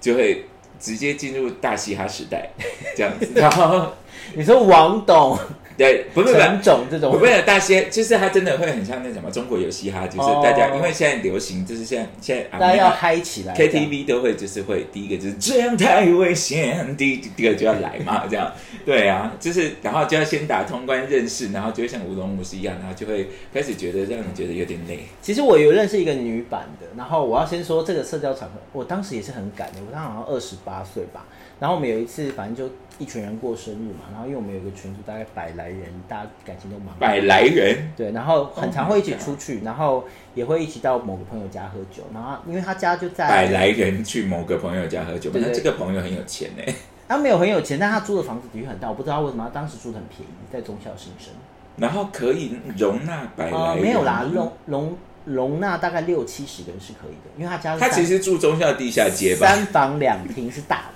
[0.00, 0.44] 就会
[0.78, 2.50] 直接进入大嘻哈时代
[2.96, 3.30] 这样子。
[3.36, 3.92] 然后
[4.34, 5.38] 你说王董。
[5.76, 18.50] 对，不是两种这种，不是大些，就是他真的会很像那什么中国有嘻哈，就是大家因为现在流行，就是现在现在大家要嗨起来，KTV 都会就是会第一个就是这样太危险，第第二个就要来嘛，这样
[18.84, 25.00] 对啊，就是然后就要先打通关认识，然后就会像舞龙舞狮一样，然后就会开始觉得让人觉得有点累。
[25.20, 31.26] 其实我有认识一个女版的，然后我要先说这个社交场合，我当时也是很赶的，我当时好像二十八岁吧。
[31.58, 34.04] 然后我们有一次，反正就一群人过生日嘛。
[34.12, 37.90] 然后因为我们有个群组，大概百来人，大家感情都蛮百来人。
[37.96, 42.02] 对，然后很常会一起出去，然后也会一起到某个朋友家喝酒。
[42.12, 46.74] 然后因为他家就在百来人去某个朋友家喝酒，那这个朋友很有钱呢。
[47.08, 48.88] 他没有很有钱，但他租的房子的确很大。
[48.88, 51.32] 我不知道为什么他当时住的很便宜，在中校新生。
[51.76, 53.82] 然后可以容纳百来人？
[53.82, 60.90] 没有啦，容容容纳大概六七十个人是可以的，因为他家他其实住中校地下街吧，三房两厅是大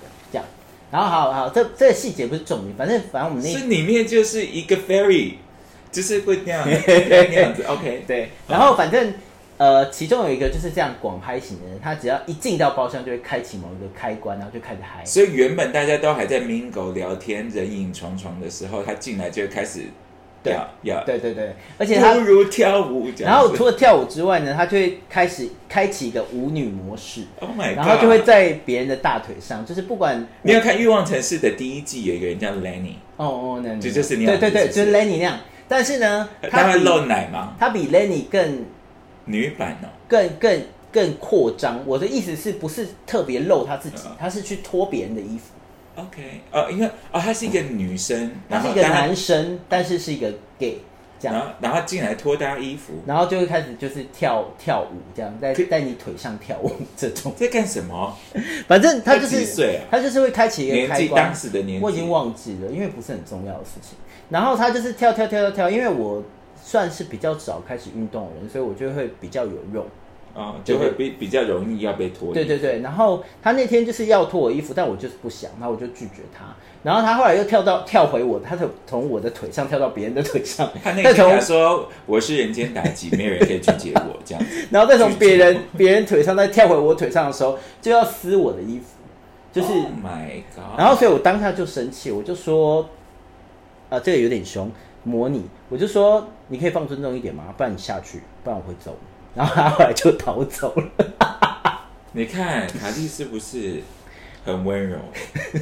[0.91, 5.35] 然后好好，这这个细节不是重点，反正反正我们那是里面就是一个 fairy，
[5.91, 7.63] 就是会那样 那样子。
[7.63, 8.29] OK，对。
[8.47, 9.13] 然后反正
[9.57, 15.05] 呃，其中有一个就是这样广嗨型的人，他只要一进到包厢就会开启某一个开关，然后就开始嗨。
[15.05, 19.85] 所以原本大家都还在 mingle 聊天、人影重重的时候，他进来就会开始。
[20.43, 23.07] 对呀，对对对，而且他不如跳舞。
[23.19, 27.21] 然后除了跳舞之外呢，他就会开始开启一个舞女模式。
[27.39, 27.77] Oh my god！
[27.77, 32.95] 然后就会在别人的大腿上，就是不管你要看《欲望城市》的第一季，有一个人叫 Lenny。
[33.17, 34.39] 哦哦，那就就是那样。
[34.39, 35.37] 对对对，就是 Lenny 那样。
[35.67, 37.53] 但是呢，他会露奶吗？
[37.59, 38.65] 他比 Lenny 更
[39.25, 41.79] 女版哦，更更更扩张。
[41.85, 44.05] 我的意思是不是特别露他自己？
[44.19, 45.53] 他是去脱别人的衣服。
[45.95, 50.77] OK，哦，因为哦，他是一个女生，他是一个男生，但是是一个 gay，
[51.19, 58.17] 这样，然后然后进来脱搭衣服，然后就会开始就是跳跳舞，这样在在你腿上跳舞 这种，在干什么？
[58.67, 63.97] 反正他就是岁啊，他就是会开启一个开关，当时的年纪我已经忘记了，因为不是很重要的事情。
[64.29, 66.23] 然后他就是跳跳跳跳跳，因为我
[66.63, 69.85] 算是比较早开始运动的人，所以我就会比较有用。
[70.33, 72.33] 啊，就会比比较容易要被脱。
[72.33, 76.45] 对对对，然后他那天就是要脱我衣服，但我就是不想，然后我就拒绝他。
[76.83, 80.67] 然后他后来又跳到跳回我，他从从我的腿上跳到别人的腿上。
[80.83, 84.43] 他那天说我是人间妲己，没有人可以拒绝我这样。
[84.71, 88.85] 然后再从别人别人腿上再跳回我腿上的时候，就要撕我的衣服，
[89.51, 89.67] 就是。
[90.01, 90.79] My God！
[90.79, 92.89] 然后所以我当下就生气，我就说，
[93.89, 94.71] 啊，这个有点凶，
[95.03, 97.53] 模拟，我就说你可以放尊重一点吗？
[97.55, 98.95] 不然你下去，不然我会走。
[99.35, 101.81] 然后他后来就逃走了。
[102.13, 103.81] 你看卡蒂是不是
[104.43, 104.97] 很温柔？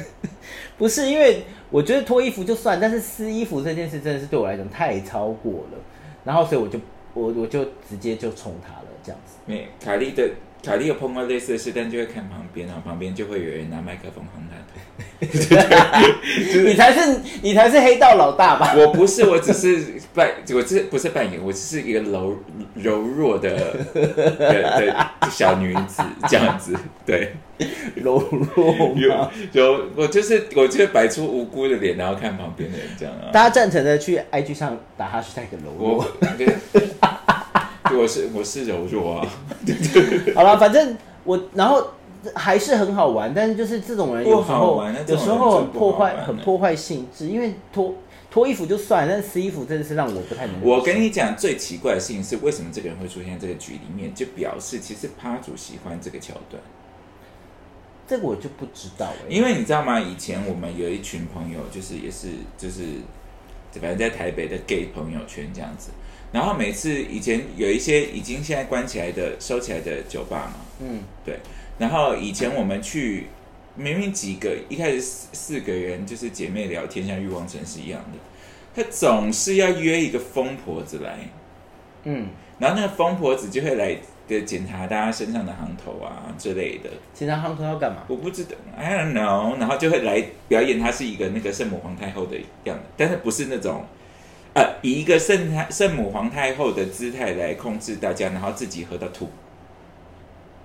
[0.76, 5.78] 不是，因为我觉得脱衣服就算，但是撕衣服这件事真的是对我来讲太超过了。
[6.24, 6.78] 然后所以我就
[7.14, 9.34] 我我就直接就冲他了，这样子。
[9.46, 10.28] 没卡蒂的。
[10.62, 14.56] 卡莉有碰到类似的事，但就会看旁边，然后旁边就会有人拿麦克风轰他。
[15.20, 18.74] 你才是你才是黑道老大吧？
[18.74, 22.38] 我不是，我只是扮，我这不是扮演，我只是一个柔
[22.74, 23.50] 柔弱的
[23.94, 26.74] 的小女子这样子。
[27.04, 27.34] 对，
[27.96, 33.28] 柔弱有有，我就是我就是摆出无辜的脸，然后看旁边的人这样啊。
[33.32, 35.98] 大家赞成的去 IG 上打哈是带个柔弱。
[35.98, 36.06] 我
[38.06, 39.28] 是我是柔弱啊，
[40.34, 41.86] 好了，反正我然后
[42.34, 47.94] 还是很好玩，但是就是这种人有时候有时候很破坏很破坏性质，因为脱
[48.30, 50.60] 脱衣服就算了，但撕衣服真的是让我不太能。
[50.62, 56.62] 我跟你讲，最奇怪的事情是，为什么这个人会出现在这个局里面，就表示其实趴主喜欢这个桥段。
[58.06, 60.00] 这个我就不知道哎、因为你知道吗？
[60.00, 62.82] 以前我们有一群朋友，就是也是就是，
[63.80, 65.90] 反正在台北的 gay 朋友圈这样子。
[66.32, 71.38] 然后每次以前有一些已经现在关起来的、收起来的酒吧嘛，嗯，对。
[71.78, 73.26] 然后以前我们去，
[73.74, 78.18] 明明几个一开始四四个人就是姐妹聊天，像欲望城市一样的，
[78.74, 81.18] 他总是要约一个疯婆子来，
[82.04, 83.96] 嗯，然后那个疯婆子就会来
[84.28, 86.90] 的检查大家身上的行头啊之类的。
[87.12, 88.04] 检查行头要干嘛？
[88.06, 89.58] 我不知道，I don't know。
[89.58, 93.84] 然后就会来表演，她是一个那个圣母皇太后的样子，但是不是那种，
[94.54, 99.28] 呃，以一个圣太圣母皇太后的姿态来控制大家，然后自己喝到吐。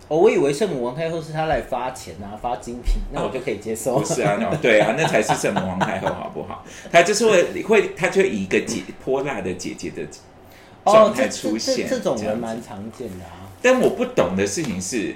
[0.07, 3.99] 哦，我以为圣母皇太后是她来发钱啊，发精品，那我就可以接受。
[3.99, 6.65] 不是啊，那种对啊，那才是圣母皇太后，好不好？
[6.91, 10.01] 她就是会会，她就会以一个姐泼辣的姐姐的
[10.83, 13.49] 哦状，态这这出现，这这种人蛮常见的啊。
[13.61, 15.15] 但我不懂的事情是，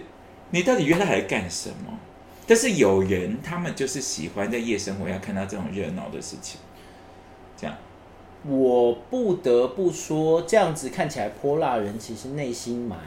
[0.52, 1.98] 你到底约她来干什么？
[2.48, 6.60] 但是有人他们就是喜欢在夜生活要看到这种热闹的事情。
[8.48, 12.98] 我不得不说，这样子看起来泼辣人其实内心蛮……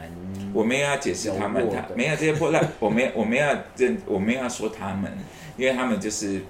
[0.53, 5.11] 我没有要解释他们，他没有这些泼辣，我没有 我没有要认，我没有要说他们，
[5.57, 6.41] 因为他们就是，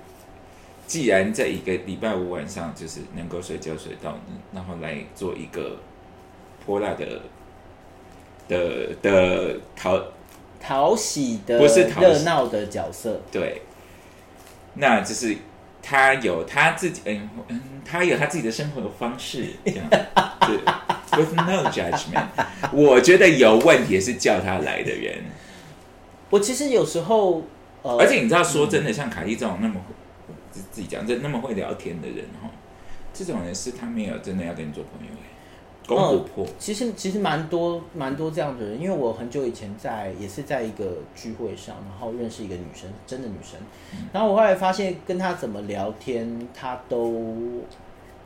[0.85, 4.17] 既然在一个礼拜五晚上就是能够睡觉睡到，
[4.53, 5.77] 然后来做一个
[6.65, 7.21] 泼辣的
[8.49, 9.97] 的的讨
[10.59, 13.21] 讨喜的、不是讨热闹的角色。
[13.31, 13.61] 对，
[14.73, 15.37] 那就是
[15.83, 19.85] 他有他自己，嗯嗯，他有他自己的生活方式，这样。
[20.47, 20.57] 对
[21.19, 22.25] ，with no judgment。
[22.71, 25.23] 我觉得有问题是叫他来的人，
[26.29, 27.43] 我其实有时候，
[27.81, 29.75] 呃，而且你知道，说真的，像凯莉这种那么
[30.51, 32.49] 自自己讲，这那么会聊天的人哈，
[33.13, 35.22] 这种人是他没有真的要跟你做朋友哎，
[35.87, 35.97] 公
[36.37, 43.59] 嗯其实其实蛮多蛮多这样的人，因为我很久以前在也是在一个聚会上，然后认识一个女生，真的女生，
[44.11, 47.61] 然后我后来发现跟她怎么聊天，她都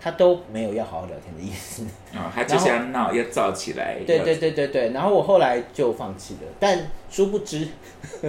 [0.08, 1.84] 她都没有要好好聊天的意思。
[2.16, 7.68] 啊， 他就是要闹，要造起来，对要对对对对，然后我后来就放弃了，但殊不知，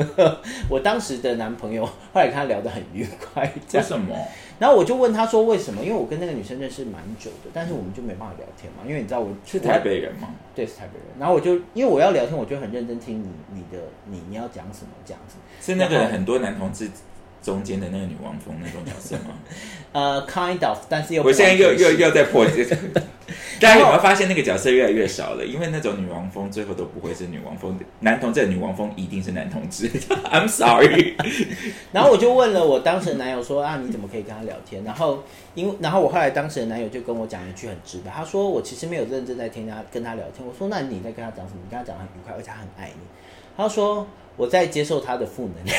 [0.69, 4.17] 我当时的男朋友后来跟他聊得很愉快，为什么？
[4.59, 5.81] 然后我就问他说为什么？
[5.85, 10.31] 因为我跟那个女生认识蛮久的，但是我们就没办法聊天嘛，因为你知道我是台北人嘛？
[10.57, 11.17] 对，是台北人。
[11.17, 15.37] 然后我就因为我要聊天，我就很认真听你你的你你要讲什么这样子。
[15.61, 16.91] 是那个很多男同志
[17.49, 19.33] 中间的那个女王风那种角色吗？
[19.93, 22.77] 呃，kind of，但是又不我现在又又又在破这个，
[23.59, 25.45] 大家有没有发现那个角色越来越少了？
[25.47, 29.89] 因为那种女王风最后都不会是女王风，男同志的女王风一定是男同志。
[30.31, 31.17] I'm sorry，
[31.91, 34.85] 然后我就问了我当时的男友说啊，你怎么可以跟他聊天？
[34.85, 40.47] 然后因为然后我后来当时的男友就跟我讲一句很直白，他说我其实没有认真在听他跟他聊天。
[40.47, 41.61] 我说那你在跟他讲什么？
[41.65, 43.01] 你跟他讲得很愉快，而且他很爱你。
[43.57, 44.07] 他说
[44.39, 45.77] 我在接受他的负能量。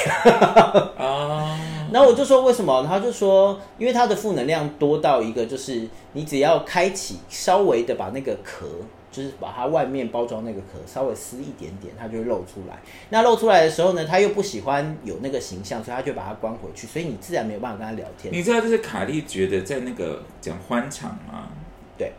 [0.96, 1.60] 啊，
[1.92, 2.86] 然后我就说为什么？
[2.88, 8.68] 他就说，因为他的负能量多到一个，就是你只要开启稍微的把那个壳，
[9.12, 12.78] 就是把它外面包装那个壳稍微撕一点点，它就会露出来。
[13.10, 18.34] 那露出来的时候呢，他又不喜欢有那个形象，所以他就把它关回去，所以你自然没有办法跟他聊天。
[18.34, 21.48] 你知道这是卡莉觉得在那个讲欢场吗？
[21.98, 22.12] 对，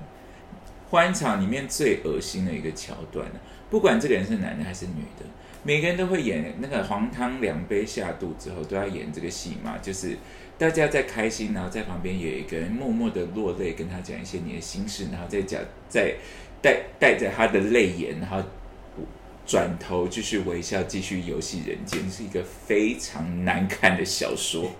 [0.90, 3.26] 欢场里面最恶心的一个桥段
[3.70, 5.24] 不管这个人是男的还是女的，
[5.62, 10.16] 每个人都会演那个黄汤两杯下肚之后都要演这个戏嘛，就是
[10.56, 16.14] 大家在开心，然后在旁边有一个人默默的落泪，跟他讲一些你的心事，然后再讲再
[16.62, 18.42] 带带着他的泪眼，然后
[19.46, 24.70] 转头继续微笑，继续游戏人间，是一个非常难看的小说，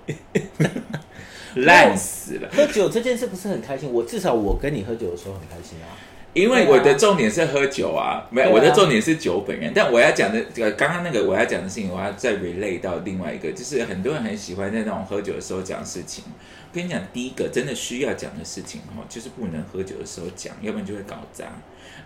[1.56, 2.48] 烂死了。
[2.52, 5.96] 喝酒这件事不是很开心，我至少我跟你喝酒的时候很开心啊。
[6.32, 9.72] 因为我的重点是喝酒啊，没有、啊我的重点是酒本人。
[9.74, 16.22] 但我要讲的，呃，刚刚那个我要讲的事情，我要再 relay 到另外一个，就是很多人很喜欢在那种喝酒的时候讲事情。
[16.28, 21.46] 我跟你讲，第一个真的需要讲的事情哈，就是不能喝酒的时候讲，要不然就会搞砸。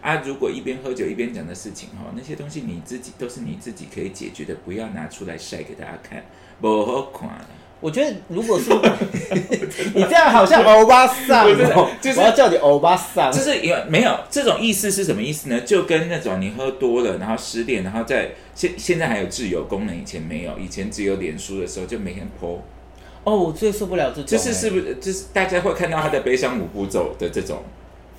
[0.00, 6.24] 啊，如果一边喝酒一边讲的事情哈，那些东西你自己都是你自己可以解决的，不要拿出来晒给大家看，
[6.62, 7.28] 不好看。
[7.80, 8.70] 我觉得如果是
[9.94, 13.30] 你这样，好像欧巴桑不是哦，就是我要叫你欧巴桑。
[13.30, 15.60] 就是有没有这种意思是什么意思呢？
[15.60, 22.58] 就跟那种你喝多了，然后失恋，然后在现现在还有自由功能，以前没有，以前只有脸书的时候就每天 po，
[23.24, 27.62] 哦，我最受不了这种、就是是欸不是就是大家会看到他的悲伤五步骤的这种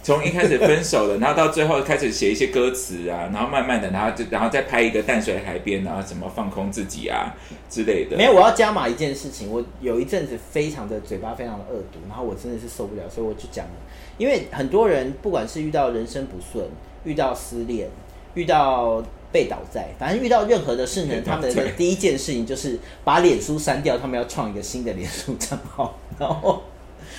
[0.06, 7.34] 从一开始分手了，然后到最后开始写一些歌词啊，然后慢慢的，然后就然后再拍一个淡水海边，然后怎么放空自己啊
[7.68, 8.16] 之类的。
[8.16, 9.52] 没有，我要加码一件事情。
[9.52, 13.72] 我有一阵子非常的嘴巴非常的恶毒，然后我真的是受不了，所以我就讲了。
[14.20, 16.64] 因为很多人不管是遇到人生不顺、
[17.04, 17.90] 遇到失恋、
[18.36, 26.62] 遇到被倒债，反正遇到任何的事呢，他们的第一件事情就是把脸书删掉，他们要创一个新的脸书账号，然后。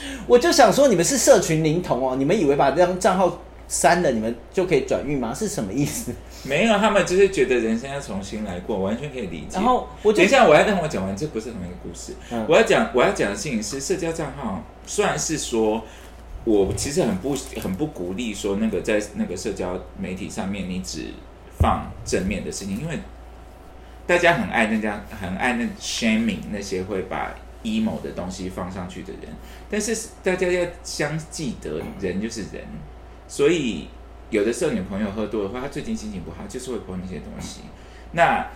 [0.27, 5.33] 我就想说，你们是社群灵童哦，你们以为把这张账号删了，你们就可以转运吗？
[5.35, 6.13] 是什么意思？
[6.45, 9.55] 没有，他们就是觉得人生要重新来过，完全可以理解。
[9.55, 12.13] 然后我等一下，我要让我讲完，这不是同一个故事。
[12.47, 15.83] 我要讲，我要讲的事情是，社交账号虽然是说，
[16.45, 21.07] 我其实很不很不鼓励说那个在那个社交媒体上面，你只
[21.59, 22.99] 放正面的事情，因为
[24.07, 27.35] 大家很爱那家很爱那 shaming 那些会把。
[27.67, 29.23] Emo 的东西放上去的人，
[29.69, 32.65] 但是大家要相记得，人就是人，
[33.27, 33.89] 所以
[34.31, 37.63] 有的时候女朋友喝多的话，她最近心情不好，就是会泼那些东西。
[38.13, 38.47] 那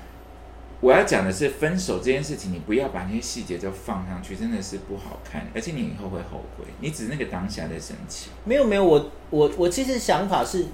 [0.81, 6.65] 我要讲的是，分手这件事情，你不要把那些细节都放上去，真的是不好看，而且你以后会后悔。
[6.81, 8.31] 你只是那个当下的生气。
[8.45, 10.65] 没有没有，我我我其实想法是，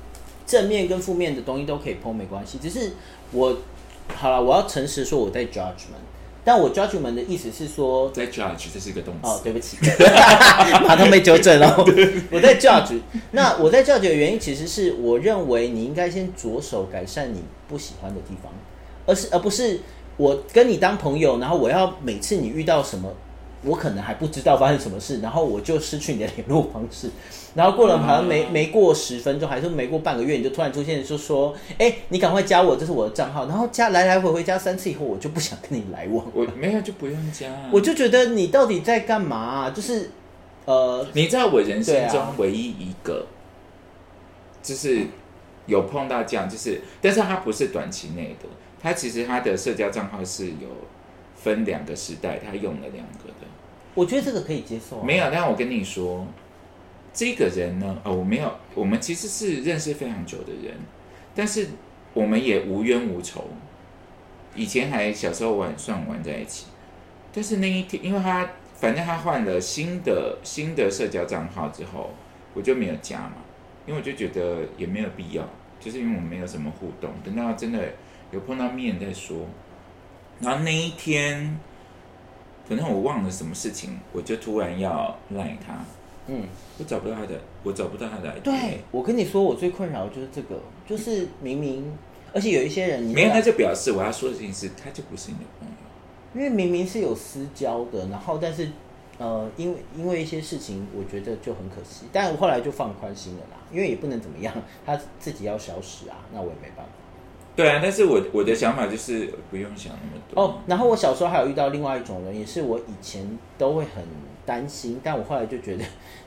[0.46, 2.58] 正面跟负面的东西都可以碰，没关系。
[2.58, 2.92] 只是
[3.32, 3.58] 我
[4.14, 6.04] 好了，我要诚实说，我在 judgment。
[6.46, 9.26] 但我 judgment 的意思是说，在 judge 这是一个动词。
[9.28, 9.78] 哦，对不起，
[10.86, 11.76] 马上被纠正了。
[12.30, 13.00] 我在 judge，
[13.32, 18.52] 那我在 judge 的原因其实是，我认为你应该先着手改善你不喜欢的地方，
[19.06, 19.80] 而是而不是
[20.16, 23.12] 我跟你当朋友，然后我要每次你遇到什么。
[23.66, 27.10] 我可能还不知道发生什么事，然后我就失去你的联络方式，
[27.54, 36.24] 然后过了好像没没过十分钟，还是没过半个月，你就突然出现，就说：“哎，你赶快加我，这是我的账号。”然后加来来回回加三次以后，我就不想跟你来往。
[36.32, 39.70] 我没有就不用加，我就觉得你到底在干嘛？
[39.70, 40.10] 就是
[40.64, 43.26] 呃，你知道我人生中唯一一个，
[44.62, 45.06] 就是
[45.66, 48.48] 有碰到这样，就是但是他不是短期内的，
[48.80, 50.68] 他其实他的社交账号是有
[51.34, 53.34] 分两个时代，他用了两个的。
[53.96, 55.02] 我觉得这个可以接受。
[55.02, 56.26] 没有，但我跟你说，
[57.14, 60.74] 这个人呢，呃，我没有，我们其实是认识非常久的人，
[61.34, 61.68] 但是
[62.12, 63.48] 我们也无冤无仇，
[64.54, 66.66] 以前还小时候玩算玩在一起，
[67.32, 72.10] 但是那一天，因为他反正他换了新的新的社交账号之后，
[72.52, 73.36] 我就没有加嘛，
[73.86, 75.42] 因为我就觉得也没有必要，
[75.80, 77.82] 就是因为我们没有什么互动，等到真的
[78.30, 79.46] 有碰到面再说。
[80.40, 81.58] 然后那一天。
[82.68, 85.74] 可能我忘了什么事情，我就突然要赖他。
[86.28, 86.42] 嗯，
[86.78, 88.40] 我找不到他的，我找不到他的。
[88.40, 91.96] 对，我跟你说，我最困扰的就是这个，就是明明，
[92.34, 95.74] 而且有一些人，没有他就表示我要说的事情是，他就不是你的朋友。
[96.34, 98.68] 因为明明是有私交的，然后但是
[99.18, 102.06] 呃，因为因为一些事情，我觉得就很可惜。
[102.12, 104.52] 但我后来就放宽心了啦，因为也不能怎么样，
[104.84, 106.92] 他自己要消失啊，那我也没办法。
[107.56, 110.58] 对啊，但是我我的想法就是不用想那么多哦。
[110.66, 114.04] 然后我小时候还有遇到另外一种人，也是我以前都会很
[114.44, 115.84] 担心，但我后来就觉得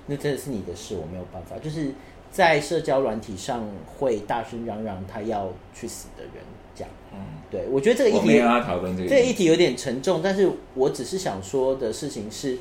[0.07, 1.55] 那真的是你的事，我没有办法。
[1.63, 1.91] 就是
[2.31, 6.33] 在社交软体上会大声嚷嚷他要去死的人，
[6.75, 6.91] 这样。
[7.13, 7.19] 嗯，
[7.51, 12.57] 对，我觉得这个议题这个议题有点沉重，但是我只是想说的事情是，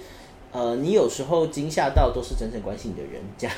[0.53, 3.57] 呃，你有时候惊吓到都是真正关心你的人，这样。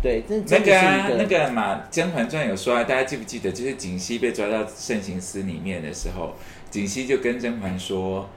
[0.00, 3.50] 对，那个啊，那个嘛，《甄嬛传》有说啊，大家记不记得？
[3.50, 6.36] 就是锦汐被抓到慎刑司里面的时候，
[6.70, 8.30] 锦汐就跟甄嬛说：“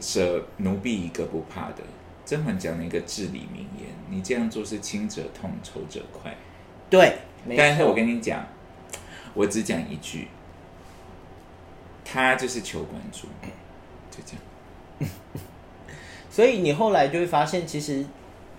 [0.00, 1.82] 舍奴婢一个不怕的。”
[2.24, 6.34] 甄嬛讲了一个至理名言：“你这样做是轻者痛，仇者快。”
[6.88, 7.18] 对，
[7.58, 8.46] 但是我跟你讲，
[9.34, 10.28] 我只讲一句，
[12.06, 13.26] 他就是求关注，
[14.10, 15.10] 就这样。
[16.30, 18.02] 所以你后来就会发现，其实。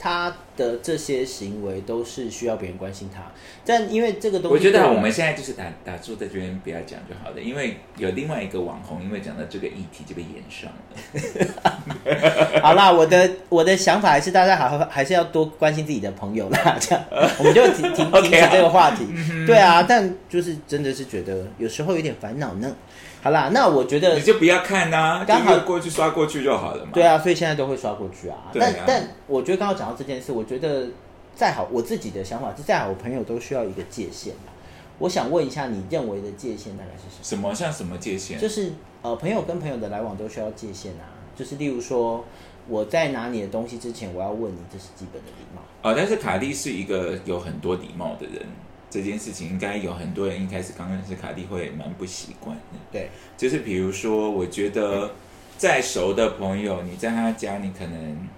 [0.04, 3.22] 他的这些行为都是需要别人关心他，
[3.66, 12.60] 但因为这个东西，我觉得我们现在就是打打住在这边不要讲就好了，因为有另外一个网红，因为讲到这个议题就被延上了。
[12.62, 17.02] 好啦，我的我的想法还是大家好还是要多关心自己的朋友啦，这样
[17.40, 19.08] 我们就停停停 止这个话题。
[19.48, 22.76] 对啊，但就是真的是觉得有时候有点烦恼呢。
[23.24, 26.92] 好啦，那我觉得你就不要看呐，刚好过去刷过去就好了嘛。
[26.94, 28.52] 对啊，所以现在都会刷过去啊。
[28.54, 30.88] 但但我觉得刚刚讲到这件事，我觉得
[31.34, 34.52] 再好，我自己的想法是再好，我朋友都需要一个界限嘛。
[35.00, 37.24] 我想问一下，你认为的界限大概是什么？
[37.24, 38.38] 什么像什么界限？
[38.38, 41.08] 就是呃，朋友跟朋友的来往都需要界限啊。
[41.34, 42.26] 就是例如说，
[42.68, 45.62] 我在拿你的东西之前，我要问你，这是基本的礼貌。
[45.82, 48.46] 哦，但是卡莉是一个有很多礼貌的人。
[48.94, 52.78] 这件事情应该有很多人一开始刚认识卡蒂会蛮不习惯的。
[52.92, 55.10] 对，就是比如说，我觉得
[55.58, 58.30] 再熟的朋友，你在他家，你可能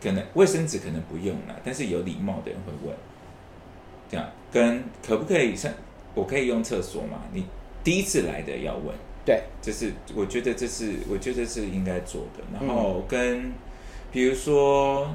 [0.00, 2.96] 可能卫生纸可能不用了，但是有礼貌的人会问。
[4.08, 5.72] 这样跟可不可以上，
[6.14, 7.18] 我可以用厕所吗？
[7.32, 7.44] 你
[7.82, 8.94] 第一次来的要问，
[9.26, 12.44] 对，这是我觉得这是我觉得是应该做的。
[12.52, 13.52] 然后嗯跟
[14.12, 15.10] 比如说，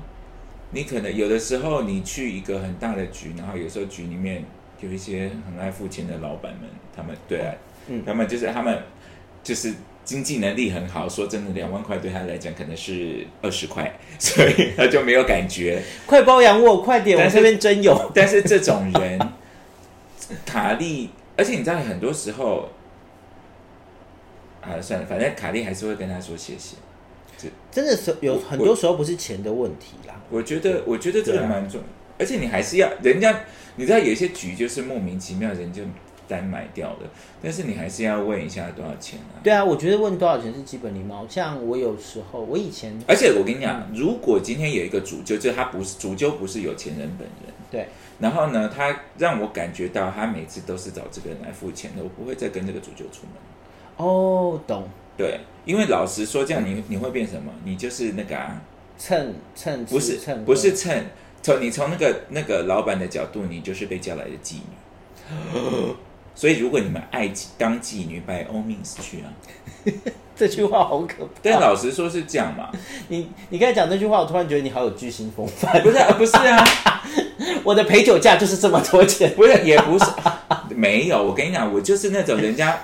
[0.72, 4.44] 你可能有的时候你去一个很大的局，然后有时候局里面
[4.82, 7.54] 有一些很爱付钱的老板们，他们对啊，
[7.88, 8.82] 嗯他们就是他们
[9.44, 9.74] 就是
[10.06, 15.82] 经济能力很好，说真的，两万块对他来讲可能是二十块， 所以他就没有感觉。
[16.06, 18.12] 快包养我，快点，我这边真有。
[18.14, 19.20] 但是这种人，
[20.46, 22.70] 卡利，而且你知道，很多时候，
[24.62, 26.76] 啊，算了，反正卡利还是会跟他说谢谢。
[27.72, 30.16] 真的是有很多时候不是钱的问题啦。
[30.30, 31.82] 我觉得，我觉得这个蛮重，
[32.18, 33.42] 而且你还是要人家，
[33.76, 35.82] 你知道有一些局就是莫名其妙人就
[36.28, 37.10] 单买掉了，
[37.42, 39.42] 但是你还是要问一下多少钱啊。
[39.42, 41.26] 对啊，我觉得问多少钱是基本礼貌。
[41.28, 47.88] 像我有时候，我以前而且我跟你讲，嗯如果今天有一个主揪，就是他不是主揪，不是有钱人本人，对
[48.20, 53.34] 然后呢，他让我感觉到他每次都是找这个人来付钱的，我不会再跟这个主揪出门。
[53.96, 54.88] 哦懂
[55.20, 57.52] 对，因为老实说，这样你你会变什么？
[57.66, 58.62] 你就是那个啊，
[58.98, 61.04] 蹭蹭吃不是蹭不是喝蹭，
[61.42, 65.94] 从你从那个那个老板的角度，你就是被叫来的妓女。
[66.34, 69.28] 所以如果你们爱当妓女，by all means 去啊。
[70.38, 71.32] 这句话好可怕。
[71.42, 72.72] 但老实说是这样嘛，
[73.10, 75.84] 你你刚才讲这句话，我突然觉得你好有巨星风范。
[75.84, 77.04] 不是啊不是啊，
[77.66, 79.36] 我的陪酒价就是这么多钱。
[79.36, 80.06] 不是也不是，
[80.74, 81.22] 没有。
[81.22, 82.80] 我跟你讲，我就是那种人家。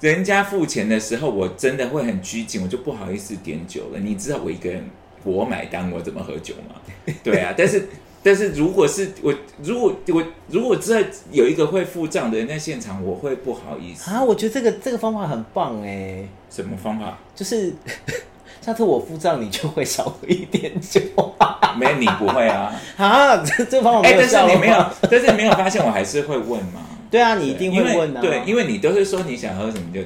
[0.00, 3.98] 人家付钱的时候，我真的会很拘谨，我就不好意思点酒了。
[3.98, 4.88] 你知道我一个人
[5.24, 6.76] 我买单，我怎么喝酒吗？
[7.24, 7.88] 对啊，但是
[8.22, 11.00] 但是如果是我，如果我如果知道
[11.32, 14.10] 有一个会付账的人在现场，我会不好意思。
[14.10, 17.18] 啊，我觉得这个这个方法很棒哎，什么方法？
[17.34, 17.74] 就是
[18.60, 21.00] 下次我付账，你就会少喝一点酒
[21.78, 22.72] 没，你不会啊。
[22.96, 23.36] 啊。
[23.38, 26.82] 这这方法哎、没有但是你没有，但是你没有发现，我还是会问嘛。
[27.10, 28.20] 对啊，你一定会问啊。
[28.20, 30.00] 对，因为你都是说你想喝什么就，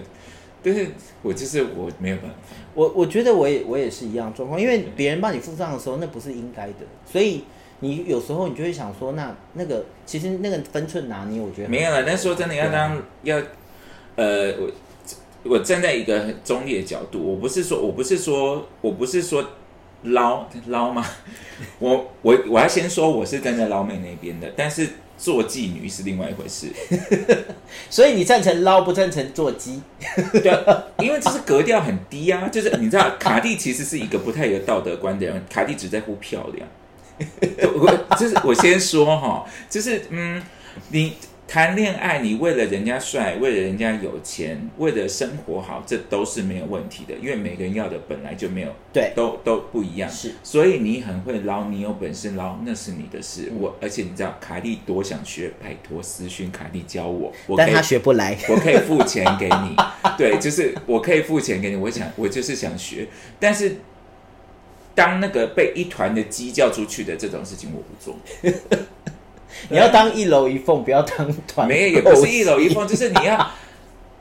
[0.62, 0.86] 但是
[1.22, 2.36] 我就是我没有办法。
[2.74, 6.74] 我我觉得我也我也是一样的状况，因为别人帮你付账的时候，那不是应该的，
[7.04, 7.44] 所以
[7.80, 13.36] 你有时候你就会想说，那那个其实那个分寸拿捏，我觉得很没有了，但说真的，要当要，
[14.16, 14.70] 呃，我
[15.42, 19.44] 我站在一个很中立的角度，我不是说我不是说我不是说
[20.04, 21.04] 捞捞吗？
[21.78, 24.88] 我我我要先说我是站在捞妹那边的，但是
[25.22, 26.66] 做妓女是另外一回事。
[27.88, 29.80] 所以你赞成捞，不赞成做鸡。
[30.42, 36.68] 对啊，因为这是格调很低啊，就是你知道， 卡蒂其实是一个不太有道德观的人，卡蒂只在乎漂亮。
[37.74, 40.42] 我就是我先说哈，就是嗯，
[40.88, 41.14] 你
[41.52, 50.08] 谈恋爱，你为了人家帅，为了人家有钱，为了生活好，这都是没有问题的，因为每个人要的本来就没有，对都都不一样。
[50.08, 53.50] 是，所以你很会捞，你有本事捞，那是你的事。
[53.50, 58.34] 嗯我而且你知道，卡利多想学，拜托私讯卡利教我，我可以但他学不来。
[58.48, 59.76] 我可以付钱给你，
[60.16, 63.06] 对，就是我可以付钱给你，我想我就是想学，
[63.38, 63.76] 但是
[64.94, 68.16] 当那个被一团的鸡叫出去的这种事情，我不做。
[69.72, 71.66] 你要当一楼一凤，不要当团。
[71.66, 73.50] 没有，也不是一楼一凤， 就是你要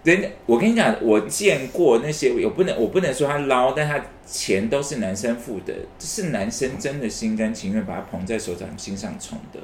[0.03, 0.27] 人家。
[0.45, 9.59] 我跟你讲，我见过那些，我不能，我不能说他捞，但他钱都是男生付的，是男生真的心甘情愿把他捧在手掌心上宠的。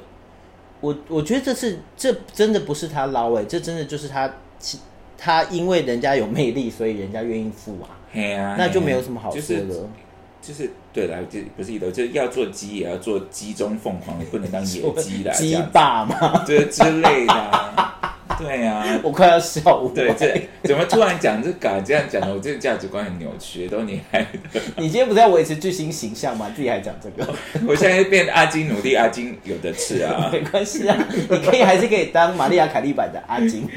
[0.80, 4.32] 我我觉得这是这真的不是他捞哎、这真的就是他
[5.16, 9.66] 他因为人家有魅力，所以人家愿意付啊，嘿啊，那就没有什么好就是说的。
[9.66, 9.86] 就是
[10.92, 19.90] 对啦，就不是一头，就是要做鸡也要做鸡中凤凰，也不能当野鸡啦，这鸡霸嘛，对之类的啊、对啊，我快要笑了。
[19.94, 24.24] 对，这怎么突然讲这个啊、这样讲的，我这个价值观很扭曲，都你还，
[24.78, 26.50] 你今天不是要维持巨星形象吗？
[26.54, 27.34] 自己还讲这个，
[27.66, 30.30] 我现在变阿金努力，阿金有的吃啊。
[30.32, 33.68] 没关系啊，你可以还是可以当玛丽亚凯莉版的阿金，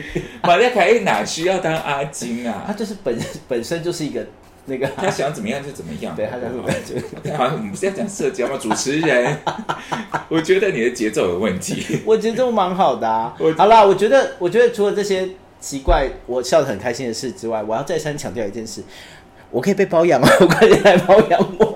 [0.43, 2.63] 马丽凯莉哪需要当阿金啊？
[2.67, 2.73] 她？
[2.73, 3.17] 就是本
[3.47, 4.25] 本身就是一个
[4.65, 6.15] 那个，他想怎么样就怎么样。
[6.15, 8.57] 对他想怎么样就但好像我们不是要讲社交吗？
[8.61, 9.37] 主持人，
[10.29, 12.01] 我觉得你的节奏有问题。
[12.05, 13.35] 我觉得这蛮好的啊。
[13.57, 15.27] 好啦，我觉得，我觉得除了这些
[15.59, 18.83] 奇怪我笑得很开心的事之外，我要再三强调一件事：
[19.49, 20.27] 我可以被包养吗？
[20.49, 21.70] 快点来包养我！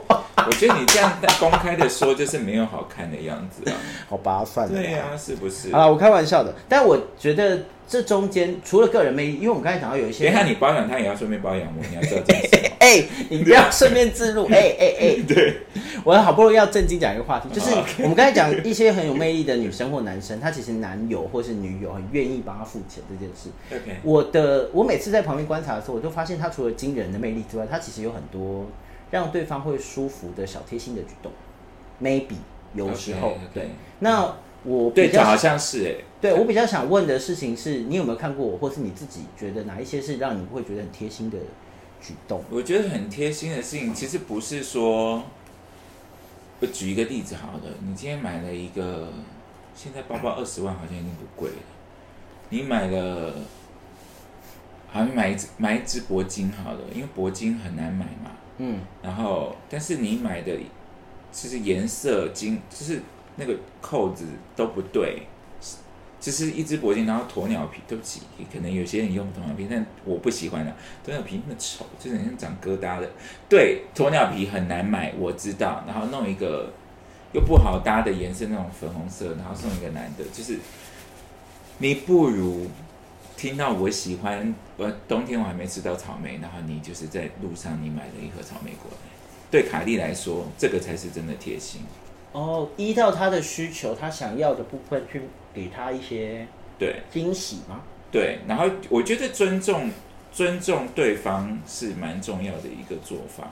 [0.48, 3.76] 我觉得你这样公开的说，就是没有好看的样子啊。
[4.10, 4.74] 好吧，算了。
[4.74, 5.72] 对呀、是不是？
[5.72, 12.72] 啊，我开玩笑的，但我觉得这中间除了个人魅力，因为我们刚才讲到有一些，等一下你包养他，也要顺便包养我，你要知道这件事。
[12.86, 15.58] 哎、你不要顺便自入， 哎哎哎，对，
[16.04, 17.72] 我好不容易要正经讲一个话题，就是
[18.04, 23.50] 我们刚才讲一些很有魅力的女生或男生，他其实男友或是女友很愿意帮他付钱这件事。
[23.72, 28.68] OK，我的我每次在旁边观察的时候，我就发现他除了惊人的魅力之外，他其实有很多
[29.16, 31.32] 让对方会舒服的小贴心的举动
[32.04, 32.36] ，maybe
[32.74, 33.70] 有时候对。
[34.00, 34.36] 那
[34.66, 41.38] 我对，比较好像是哎，对我比较想问的事情是，你有没有看过我，或是你自己觉得哪一些是让你会觉得很贴心的
[42.02, 42.44] 举动？
[42.50, 45.24] 我觉得很贴心的事情，其实不是说，
[46.60, 49.08] 我举一个例子好了，你今天买了一个，
[49.74, 51.58] 现在包包二十万好像已经不贵了，
[52.50, 53.34] 你买了，
[54.92, 60.52] 好像买一只买一只铂金好了，因为铂金很难买嘛，嗯，然后但是你买的
[61.32, 63.02] 就是颜色金，就是
[63.36, 64.26] 那个扣子
[64.56, 65.24] 都不对。
[66.18, 70.72] 就是一只铂金，然后鸵鸟皮，对不起，可能有些人用鸵鸟皮，但我不喜欢的。
[71.06, 73.08] 鸵鸟皮那么丑，就是像长疙瘩的。
[73.48, 75.84] 对，鸵鸟皮很难买，我知道。
[75.86, 76.74] 然后弄一个
[77.32, 80.58] 又不好搭的颜色，那种粉红色，然后送一个男的，就是
[81.78, 82.66] 你不如
[83.46, 88.98] 听到我喜欢，我冬天我还没吃到草莓，然后你就是在路上你买了一盒草莓过来。
[89.52, 91.82] 对卡莉来说，这个才是真的贴心。
[92.32, 95.22] 哦，依照他的需求，他想要的部分去
[95.54, 96.48] 给他一些
[96.80, 97.84] 对惊喜吗？
[98.12, 99.92] 对，然后我觉得尊重
[100.32, 103.52] 尊重对方是蛮重要的一个做法，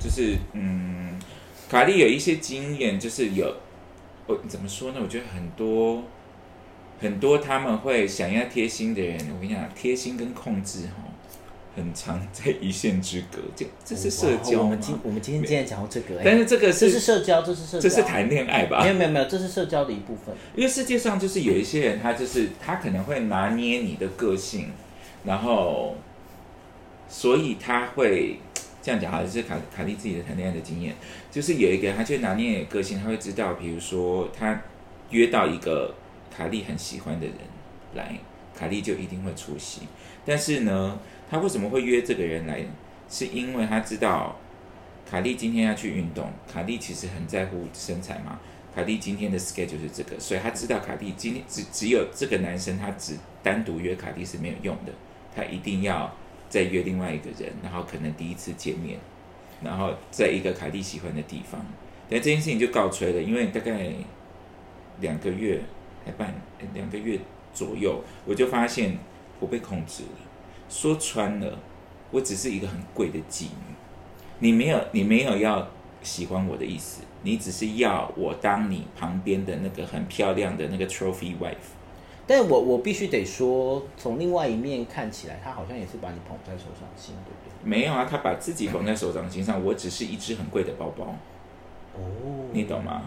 [0.00, 1.20] 就是嗯，
[1.68, 3.54] 卡莉有一些经验，就是有
[4.26, 5.00] 我怎么说呢？
[5.02, 6.02] 我觉得很多
[7.00, 11.04] 很多他们会想要贴心的人，我跟你讲，贴心跟控制哈。
[11.76, 18.80] 很长在一线之隔，这这是社交我们今我们今天今天讲到这个，但是这个这是社交，这是社这是谈恋爱吧？
[18.84, 20.32] 没有没有没有，这是社交的一部分。
[20.54, 24.70] 因为世界上就是有一些人，他就是他可能会拿捏你的个性，
[25.24, 25.96] 然后
[27.08, 28.38] 所以他会
[28.80, 30.94] 这样讲，好像是卡卡莉自己的谈恋爱的经验，
[31.32, 34.62] 就是有一个人他就拿捏你的个性，他会知道，比如说他
[35.10, 35.92] 约到一个
[36.36, 37.36] 卡莉很喜欢的人
[37.94, 38.18] 来，
[38.54, 39.82] 卡莉就一定会出席，
[40.24, 40.98] 但是呢。
[41.30, 42.60] 他为什么会约这个人来？
[43.08, 44.36] 是因为他知道
[45.10, 48.38] 卡莉今天要去运动，卡莉其实很在乎身材嘛。
[48.72, 54.92] 卡莉今天的 schedule 就是这个，所以他知道卡莉今天只只有这个男生，他只单独约卡莉是没有用的，
[55.34, 56.14] 他一定要
[56.48, 58.98] 再约另外一个人，然后可能第一次见面，
[59.62, 61.64] 然后在一个卡莉喜欢的地方。
[62.08, 63.90] 但这件事情就告吹了，因为大概
[65.00, 65.60] 两个月
[66.04, 66.34] 还半
[66.72, 67.18] 两个月
[67.52, 68.98] 左右，我就发现
[69.40, 70.18] 我被控制了。
[70.68, 71.58] 说穿了，
[72.10, 73.74] 我只是一个很贵的妓女，
[74.38, 75.68] 你没有你没有要
[76.02, 81.74] 喜欢我的意思，你只是要我当你旁边的那个很漂亮的那个 trophy wife。
[82.26, 87.68] 但我我必须得说，从另外一面看起来，他好像也是把你捧在手掌心，对不对？
[87.68, 91.14] 没有啊，他把自己捧在手掌心上，我只是一只很贵的包包。
[91.94, 92.00] 哦，
[92.52, 93.02] 你懂吗？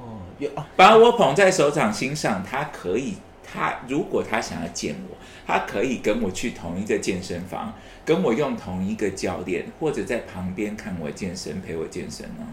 [0.00, 3.16] 哦，有啊，把我捧在手掌心上，他可以。
[3.52, 7.74] 他如果他想要见我，他可以跟我去同一个健身房，
[8.04, 12.46] 跟我用同一个教练，或者在旁边看我健身，陪我健身呢，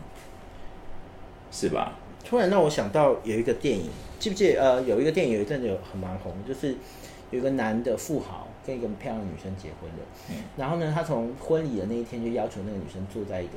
[1.51, 1.93] 是吧？
[2.25, 4.59] 突然让我想到有一个电影，记不记得？
[4.59, 6.75] 呃，有一个电影有一阵子有很蛮红，就是
[7.29, 13.53] 有一个男的富豪跟一个漂亮的女生结婚了，嗯然后呢，他从婚礼的那一天就要求那个女生坐在一个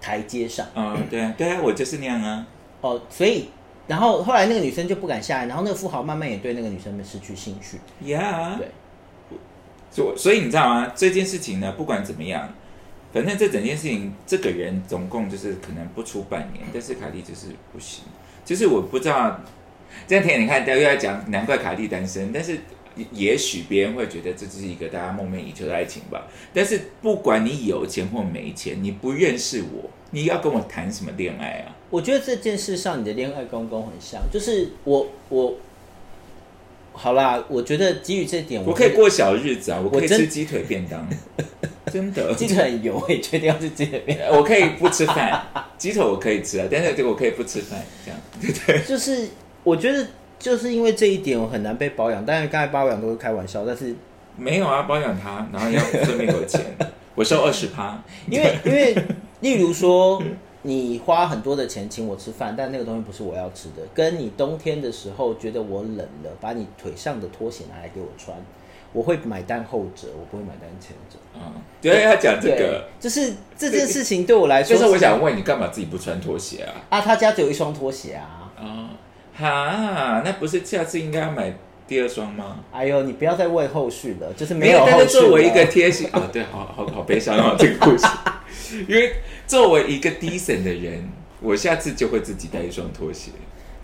[0.00, 0.66] 台阶上。
[0.74, 2.44] 嗯，对啊，对啊，我就是那样啊。
[2.82, 3.48] 哦，所以。
[3.88, 7.78] 然后后来那个女生就不敢下来，然后那个富豪慢慢也对那个女生们失去兴趣。
[8.02, 8.68] Yeah，对。
[9.90, 10.92] 所所以你知道吗？
[10.94, 12.48] 这件事情呢，不管怎么样，
[13.12, 18.04] 反正这整件事情，这个人总共就是可能不出半年，但是凯莉就是不行。
[18.44, 19.40] 就是我不知道，
[20.06, 22.32] 这样听你看，又在讲，难怪卡蒂单身。
[22.32, 22.60] 但是
[23.10, 26.22] 也许别人会觉得这只是一个大家梦寐以求的爱情吧。
[26.54, 31.76] 但是不管你有钱或没钱，你不认识我，你要跟我谈什么恋爱啊？
[31.92, 35.54] 我觉得这件事上，你的恋爱公公很像，就是我我，
[36.94, 41.06] 好啦，我觉得基于这点，我可以过小日子啊，我可以吃鸡腿便当，
[41.92, 48.82] 真的，鸡腿很油，我也确定要吃鸡腿便当，我可以不吃饭，鸡腿我可以吃啊，但是我可以不吃饭，这样对对？
[48.88, 49.28] 就是
[49.62, 50.06] 我觉得
[50.38, 53.94] 就是因为这一点，我很难被保养，但是刚才保养都是开玩笑，但是
[54.38, 56.58] 没有啊，保养他，然后要顺便给我钱，
[57.14, 58.96] 我收二十趴，因为因为
[59.40, 60.22] 例如说。
[60.64, 63.82] 你花很多的钱请我吃饭，但那个东西不是我要吃的。
[63.92, 68.36] 跟你冬天的时候觉得我冷了，把你腿上的拖鞋拿来给我穿，
[68.92, 71.18] 我会买单后者，我不会买单前者。
[71.34, 76.70] 嗯，对，要讲这个，就是这件事情对我来说，就是我想问你，干嘛自己不穿拖鞋啊？
[76.90, 78.52] 啊，他家只有一双拖鞋啊。
[78.56, 78.90] 啊，
[79.34, 81.52] 哈，那不是下次应该要买
[81.88, 82.60] 第二双吗？
[82.70, 84.84] 哎呦，你不要再问后续了，就是没有。
[84.86, 88.06] 但是作为一个贴心啊，对，好好好悲伤哦，这个故事，
[88.86, 89.12] 因为。
[89.52, 91.06] 作为一个 decent 的人，
[91.42, 93.32] 我下次就会自己带一双拖鞋，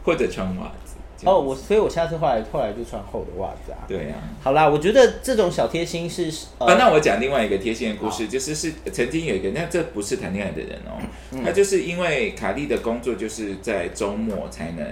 [0.02, 0.94] 或者穿袜子。
[1.26, 3.84] 哦，我所以，我下次后来后来就穿厚的袜子啊。
[3.86, 4.14] 对呀。
[4.42, 6.72] 好啦，我觉得这种小贴心是啊。
[6.78, 10.96] 那我讲另外一个贴心的故事，就是是曾经有一个，那这不是谈恋爱的人哦，
[11.44, 14.86] 他就是因为卡莉的工作就是在周末才能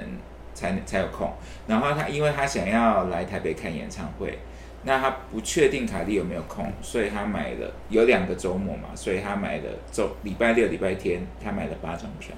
[0.52, 1.32] 才才有空。
[1.66, 4.38] 然后他因为他想要来台北看演唱会，
[4.86, 12.30] 那他不确定凯莉有没有空，所以他买了有两个周末嘛，所以他买了周礼拜六、礼拜天，他买了八张票。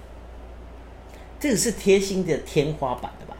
[1.38, 3.36] 这个是贴心的天花板的吧？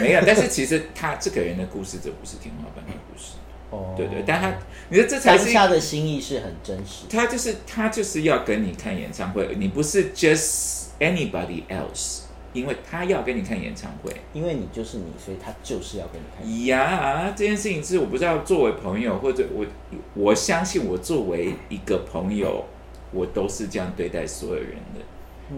[0.00, 3.34] 没有，但是其实他这个人的故事，这不是天花板的故事。
[3.70, 4.50] 哦，对对，但他，
[4.88, 7.10] 你说这才是当下的心意是很真实的。
[7.10, 14.10] 他就是他就是要跟你看演唱会，你不是 just anybody else，因为他要跟你看演唱会。
[14.32, 16.66] 因为你就是你，所以他就是要跟你看。
[16.66, 19.66] 呀，这件事情是我不知道，作为朋友或者我
[20.14, 22.64] 我相信我作为一个朋友，
[23.12, 25.00] 我都是这样对待所有人的。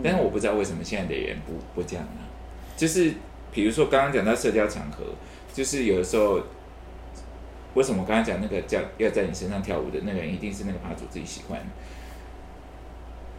[0.02, 2.22] 但是我不知道为什么现在的人不不这样啊？
[2.76, 3.12] 就是
[3.52, 5.04] 比如说刚刚讲到社交场合，
[5.52, 6.40] 就是有的时候。
[7.72, 11.56] 为什么我刚才讲那个叫要在你身上跳舞的那个人，一定是那个趴主自己喜欢？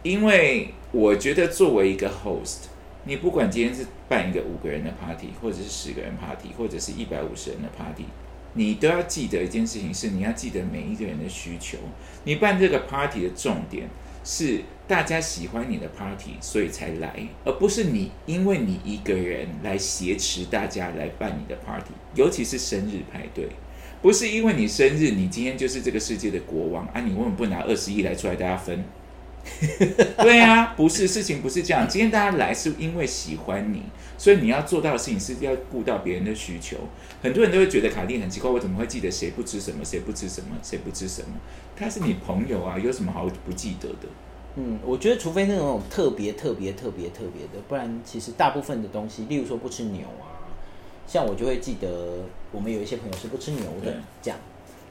[0.02, 2.68] 因为我觉得作为一个 host，
[3.04, 8.04] 你不管今天是办一个五个人的 party，或者是十个人 party，或者是一百五十人的 party，
[8.54, 11.78] 你都要记得一件事情，是你要记得每一个人的需求。
[12.24, 13.88] 你办这个 party 的重点
[14.24, 23.48] 是大家喜欢你的 party，所以才来，而不是你因为你一个人来挟持大家来办你的 party，尤其是生日派对。
[24.00, 27.00] 不是因为你生日，你今天就是这个世界的国王啊！
[27.02, 28.84] 你为什么不拿二十亿来出来大家分？
[30.22, 31.86] 对啊，不是事情不是这样。
[31.88, 33.82] 今天大家来是因为喜欢你，
[34.16, 36.76] 所以你要做到的事情是要顾到别人的需求。
[37.22, 41.28] 很多人都会觉得卡蒂很奇怪，我怎么会记得谁不吃什么，谁不吃什么，谁不吃什么？
[41.76, 44.08] 他是你朋友啊，有什么好不记得的？
[44.56, 50.38] 嗯，我觉得除非那种特别特别特别特别的，不然其实大部分的东西，例如说不吃牛啊。
[51.06, 54.38] 像我就会记得，我们有一些朋友是不吃牛的，这样。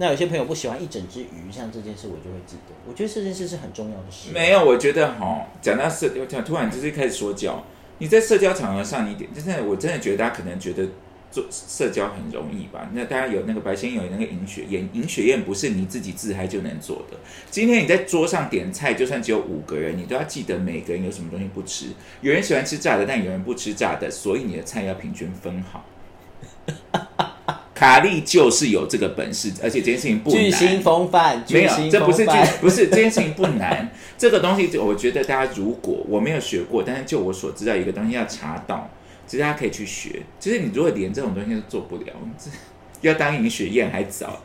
[0.01, 2.73] 那有些朋友不喜欢一整只鱼，像这件事我就会记得。
[2.87, 4.31] 我觉得这件事是很重要的事。
[4.33, 7.63] 没有，我觉得哈，讲到社，讲突然就是开始说教。
[7.99, 10.87] 你在社交场合上，你点真的，我真的觉得大家可能觉得
[11.29, 12.89] 做社交很容易吧？
[12.93, 17.17] 那大家有那个白先有那个饮血宴，饮血宴不是你自己自嗨就能做的。
[17.51, 21.89] 今天你在桌上点菜，就算只有五个人，你都要记得每个人有什么东西不吃。
[22.21, 25.85] 有人喜欢吃炸的，但有人不吃炸的，所以你的菜要平均分好。
[27.81, 30.39] 卡利就是有这个本事，而且这件事情不难。
[30.39, 33.89] 巨星风范，没有，这不是巨，不是这件事情不难。
[34.19, 38.87] 这个东西，我觉得大家如果我没有学过，但是就我所知道，一个东西要查到，
[39.25, 40.21] 其实大家可以去学。
[40.39, 42.51] 其实你如果连这种东西都做不了，这
[43.01, 44.43] 要当饮血宴还早。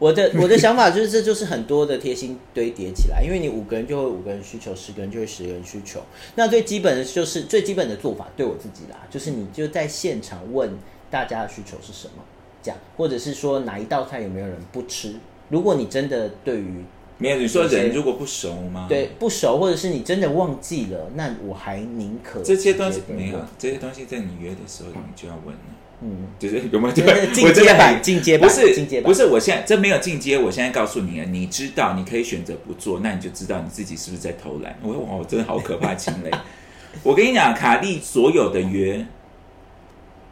[0.00, 6.02] 我的 我的想法就是，这就是很多的贴心堆叠起来，因为你五个人就会五个人需求，十个人就会十个人需求。
[6.34, 10.76] 那最基本的就是最基本的做法，对我自己啦，就是你就在现场问。
[11.10, 12.24] 大家的需求是什么？
[12.64, 15.14] 讲，或者是说哪一道菜有没有人不吃？
[15.50, 16.82] 如果你真的对于
[17.18, 18.86] 没有你说人如果不熟吗？
[18.88, 25.60] 对，不熟，或者是你真的忘记了，那我还宁可这些东西没有这些东西在你约的时候你就要问了。
[26.00, 27.04] 嗯，就是有没有进
[27.52, 28.02] 阶版？
[28.02, 30.36] 进阶版不是进阶版，不是我现在这没有进阶。
[30.36, 34.76] 我现在告诉你啊，你知道你可以选择不做，那你就知道你自己是不是在偷懒。
[34.82, 36.30] 我哇，我真的好可怕，秦雷！
[37.04, 39.06] 我跟你讲，卡利所有的约。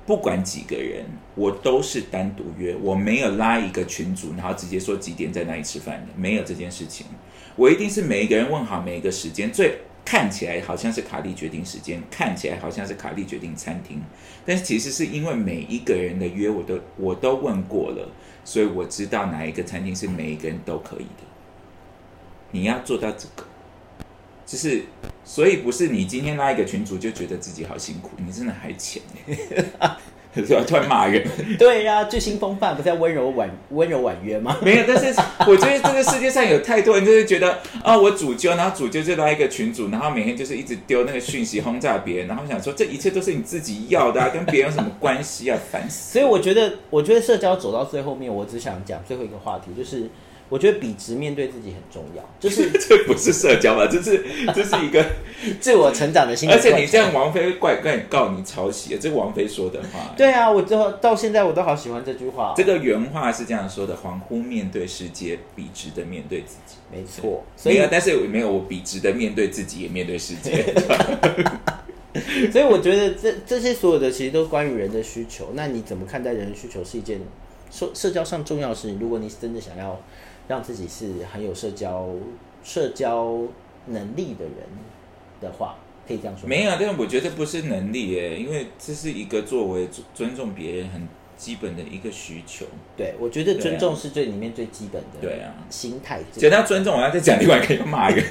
[0.04, 1.04] 不管几个人，
[1.36, 7.06] 我都是单独约，我没有拉一个群组，然后直接说几点在哪里吃饭的，没有这件事情。
[7.54, 14.02] 我一定是每一个人问好每一个时间，最看起来好像是卡利决定时间，看起来好像是卡利决定餐厅，
[14.44, 18.08] 但是其实是因为每一个人的约我都我都问过了，
[18.44, 21.24] 所以我知道哪一个餐厅是每一个人都可以的。
[22.50, 23.46] 你要做到这个。
[24.44, 24.82] 就是，
[25.24, 29.00] 所以不是你今天拉一个群主就觉得自己好辛苦，你真的还浅，
[30.34, 31.26] 突然突然骂人。
[31.58, 34.56] 对呀，最新风范不是要温柔婉温柔婉约吗？
[34.64, 35.14] 没有，但是
[35.46, 45.58] 我觉得这个世界上有太多人就是觉得啊，我主揪，然后主揪就拉一个群主，然后每天就是一直丢那个讯息轰炸别人，然后想说这一切都是你自己要的，跟别人有什么关系啊？
[45.70, 46.12] 烦死！
[46.14, 50.10] 所以我觉得，我觉得社交走到最后面，我只想讲最后一个话题，就是。
[50.52, 53.88] 我觉得笔直面对自己很重要，就是 这不是社交吧？
[53.90, 54.22] 这是
[54.54, 55.02] 这是一个
[55.58, 56.50] 自我成长的心。
[56.50, 60.12] 而且你这样，王菲怪怪告你抄袭，这是王菲说的话。
[60.14, 62.52] 对啊，我之后到现在我都好喜欢这句话。
[62.54, 66.76] 这个原话是这样说的：恍惚面对世界，笔直的面对自己。
[66.92, 70.62] 没错，没有，但是没有我笔直的面对自己，也面对世界。
[72.52, 75.48] 所以我觉得这这些所有的其实都关于人的需求。
[75.54, 77.18] 那你怎么看待人的需求是一件
[77.70, 78.98] 社社交上重要的事情？
[79.00, 79.98] 如果你真的想要。
[80.48, 82.08] 让自己是很有社交
[82.64, 83.38] 社交
[83.86, 84.54] 能力的人
[85.40, 85.76] 的话，
[86.06, 86.48] 可以这样说。
[86.48, 92.64] 没有，但是我觉得不是能力耶，因为这是一个作为尊重别人很基本的一个需求。
[92.96, 95.18] 对，我觉得尊重是最里面最基本的。
[95.20, 96.20] 对啊，心态。
[96.32, 98.24] 讲到尊重，我要再讲另外一个骂人，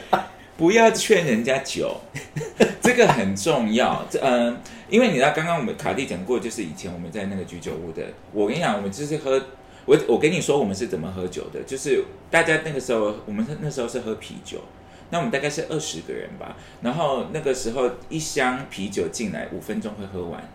[0.58, 1.98] 不要劝人家酒，
[2.82, 4.04] 这个很重要。
[4.10, 4.58] 这嗯，
[4.90, 8.02] 因为你知道，刚刚我们卡蒂讲过，就是以前我们在那个居酒屋的，
[8.32, 9.40] 我跟你讲，我们就是喝，
[9.88, 14.58] 我我跟你说我们是怎么喝酒的，就是大家那个时候，我们那时候是喝啤酒，
[15.08, 20.46] 那我们大概是二十个人吧，然后那个时候一箱啤酒进来，五分钟会喝完，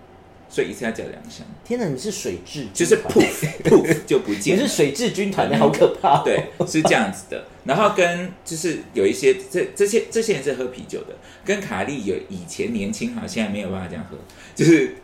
[0.48, 4.68] 所以一次要叫两箱，天哪，你是水质就是军团 poof poof 就不你见你是。
[4.68, 6.22] 水质军团的，好可怕、哦。
[6.24, 7.44] 对，是这样子的。
[7.66, 14.18] 然后跟就是有一些这这些这些人是喝啤酒的，跟卡利有以前年轻哈，现在没有办法这样喝。
[14.54, 14.96] 就是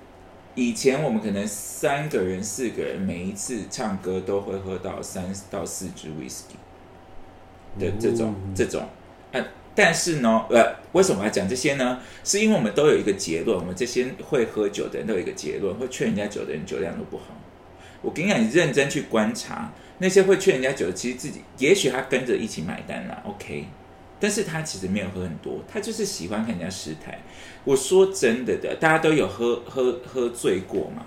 [0.56, 6.58] 以前我们可能三个人、四个人，每一次唱歌都会喝到三到四支 whisky
[7.80, 8.88] 的这种、这种。
[9.32, 9.45] 呃，
[9.76, 12.00] 但是呢，呃，为什么要讲这些呢？
[12.24, 17.26] 是因为我们都有一个结论，我们这些会喝酒的人都有一个结论，会劝人家酒的人酒量都不好。
[18.02, 23.66] 我跟你讲，你认真去观察那些会劝人家酒的，其实自己也许他跟着一起买单了，OK，
[24.20, 27.20] 但是他其实没有喝很多，他就是喜欢看人家失态。
[27.63, 31.05] 我说真的的，大家都有喝喝喝醉过嘛？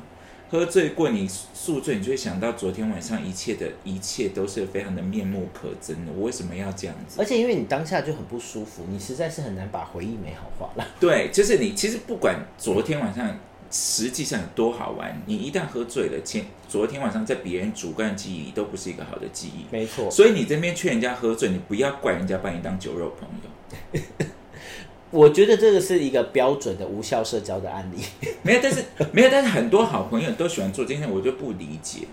[0.50, 6.12] 喝醉过，你宿醉，你就会想到昨天晚上一切的一切都是非常的面目可憎的。
[6.14, 7.24] 我为什么要这样子而？
[7.24, 10.86] 且因为你当下就很不舒服，你实在是很难把回忆美好化了。
[11.00, 13.34] 对，就是你其实不管昨天晚上
[13.72, 19.64] 实际上有多好玩，你一旦喝醉了，前昨天晚上在别人主观的记忆里都不是一个好的记忆。
[19.72, 24.26] 没错，所以你这边劝人家喝醉，你不要怪人家把你当酒肉朋友。
[25.10, 28.02] 我觉得这个是一个标准的无效社交的案例。
[28.42, 32.06] 没有，但是没有，但是很多好朋友都喜欢做这件事，我就不理解。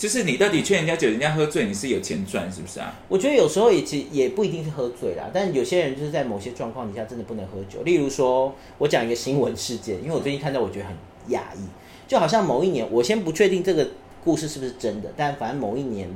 [0.00, 2.90] 就是你到底劝人家酒，人家喝醉，你是有钱赚是不是啊？
[3.06, 7.82] 我觉得有时候也其也不一定是喝醉啦，但有些人就是在某些状况底下真的不能喝酒。
[7.82, 10.94] 例如说，我讲一个新闻事件，因为我最近看到，我觉得很
[11.28, 11.68] 讶异，
[12.08, 13.86] 就好像某一年，我先不确定这个
[14.24, 16.08] 故事是不是真的，但反正某一年，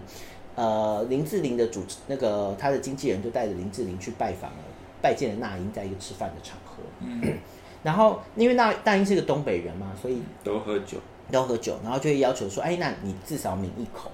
[0.54, 4.56] 呃，林志玲的主持那个他的经纪人就带着林志玲去拜访了
[5.02, 7.20] 拜见了那英，在一个吃饭的场合，嗯，
[7.82, 10.96] 然后因为那那英是个东北人嘛，所以都喝酒，
[11.30, 14.10] 都喝酒，然后就会要求说，哎，那你至少抿一口。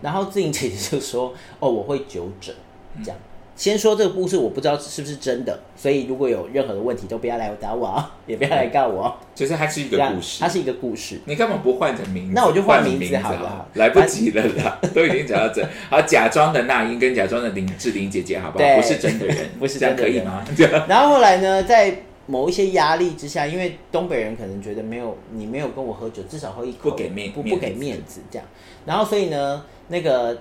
[0.00, 2.54] 然后志颖姐姐就说，哦，我会酒疹，
[3.02, 3.18] 这样。
[3.56, 9.16] 先说这个故事，我不知道是不是真的，所以如果有任何的问题，都不要来打我啊， 也不要来告我啊。
[9.32, 10.48] 就是它是一个故事它。
[10.48, 11.20] 是一个故事。
[11.26, 12.32] 你干嘛不换成名字？
[12.34, 15.64] 那我就换名名字好了好，来不及了啦，都已经讲到这。
[15.88, 18.64] 好，假装的那英跟假装的林志玲姐姐，好不好？
[18.76, 20.84] 不是真的人， 不是这样真的人可以吗？
[20.88, 21.96] 然后后来呢，在
[22.26, 28.48] 某一些压力之下，因为东北人可能觉得没有你没有跟我喝酒，至少喝一口，不给面不不给面子这样。
[28.86, 30.38] 然后所以呢，那个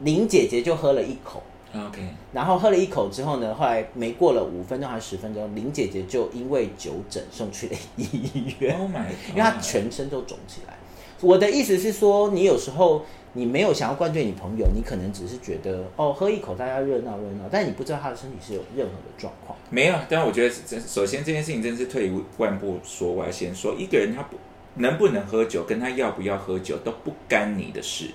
[0.00, 1.42] 林姐姐就喝了一口。
[1.74, 2.00] OK，
[2.34, 8.78] 然后喝了一口之后呢，后来没过了五分钟还是十分钟，林姐姐就因为酒疹送去了医院。
[8.78, 10.76] Oh my，因为她全身都肿起来。
[11.22, 19.58] 我的意思是说，你有时候你没有想要灌醉你朋友，你可能只是觉得哦，喝一口大家热闹热闹，但你不知道他的身体是有任何的状况。
[19.70, 24.36] 没有，但我觉得这首先这件事情真是退一万步说，我要先说，一个人他不
[24.74, 28.10] 能不能喝酒，跟他要不要喝酒都不干你的事。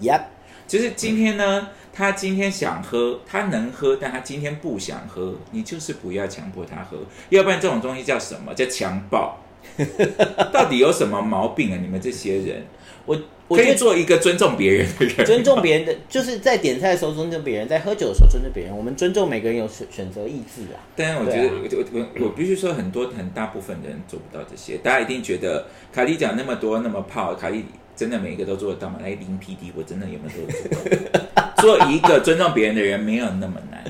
[0.00, 0.22] Yep，
[0.66, 6.98] 就是今天呢，他今天想喝，他能喝，但他今天不想喝，你就是不要强迫他喝，
[7.28, 8.52] 要不然这种东西叫什么？
[8.52, 9.38] 叫强暴。
[10.52, 11.78] 到底有什么毛病啊？
[11.80, 12.64] 你们这些人
[13.04, 13.18] 我
[13.48, 18.76] 我可以做一个尊重别人的人，尊重别人的，就是在点菜的时候尊重别人，在喝酒的时候尊重别人。
[18.76, 20.82] 我们尊重每个人有选选择意志啊。
[20.96, 24.78] 但是我觉得，对我我我必须说，很多很大部分的人做不到这些。
[24.78, 28.98] 大家一定觉得卡莉讲那么多那么泡，卡莉真的每一个都做得到吗？
[29.02, 30.96] 来，零 PD，我真的有没有做得
[31.34, 31.52] 到？
[31.62, 33.82] 做一个尊重别人的人没有那么难，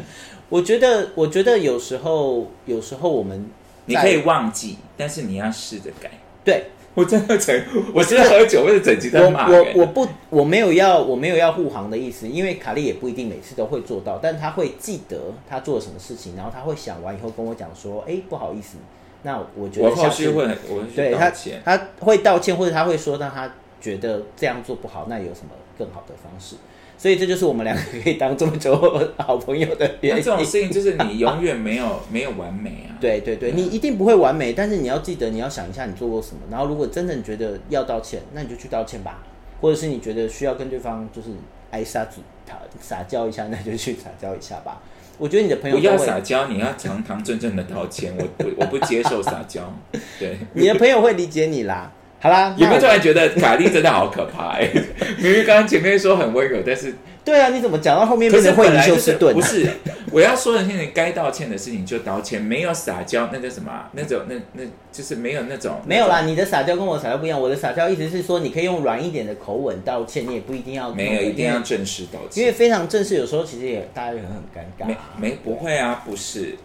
[0.48, 3.50] 我觉得，我觉得有时候，有时候我们
[3.86, 6.10] 你可以忘记，但是你要试着改。
[6.44, 6.64] 对
[6.96, 7.54] 我真的整，
[7.92, 9.74] 我是喝酒或者整集在我骂人。
[9.74, 18.78] 我我不我没有要我没有要护航的意思，因为卡莉也不一定每次都会做到，但他会记得他做了什么事情，然后他会想完以后跟我讲说，哎，不好意思，
[19.24, 21.30] 那我觉得我后续会，我会对他。
[21.64, 26.56] 他会道歉，或者他会说让他觉得这样做不好，那有什么更好的方式？
[26.98, 28.74] 所以这就是我们两个可以当这么久
[29.18, 30.18] 好朋友的原因。
[30.18, 32.96] 那这种事情就是你永远没有 没有完美啊。
[33.00, 36.40] 对对对，你一定不会完美，但是你要记得，你要想一下你做过什么。
[36.50, 39.22] 然后，如果真的你觉得要道歉，那你就去道歉吧。
[39.60, 41.28] 或者是你觉得需要跟对方就是
[41.70, 44.80] 挨撒子他撒娇一下，那就去撒娇一下吧。
[45.18, 48.14] 我觉得你的朋友不要撒娇，你要堂堂正正的道歉。
[48.18, 49.72] 我我我不接受撒娇。
[50.18, 51.92] 对，你的朋友会理解你啦。
[52.26, 54.68] 好啦，有没有突然觉得卡莉真的好可怕、欸？
[55.22, 56.92] 明明刚刚前面说很温柔，但是
[57.24, 59.34] 对啊，你怎么讲到后面变成惠尼本来就是休斯顿、啊？
[59.34, 59.70] 不是？
[60.10, 67.40] 我要说的现在该道歉的事情就道歉，没有撒娇，那叫什么啊、那种那那就是没有那种没有啦，，你的撒娇跟我撒娇不一样。
[67.40, 76.56] 我的撒娇意思是说，你可以用软一点的口吻道歉，你也不一定要没有一定要正式道歉，因为非常正式，有时候其实也大家也很尴尬、没没不会啊，不是。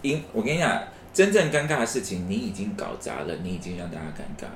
[0.00, 0.82] 因我跟你讲，
[1.14, 4.52] 真正尴尬的事情你已经搞砸了，你已经让大家尴尬了。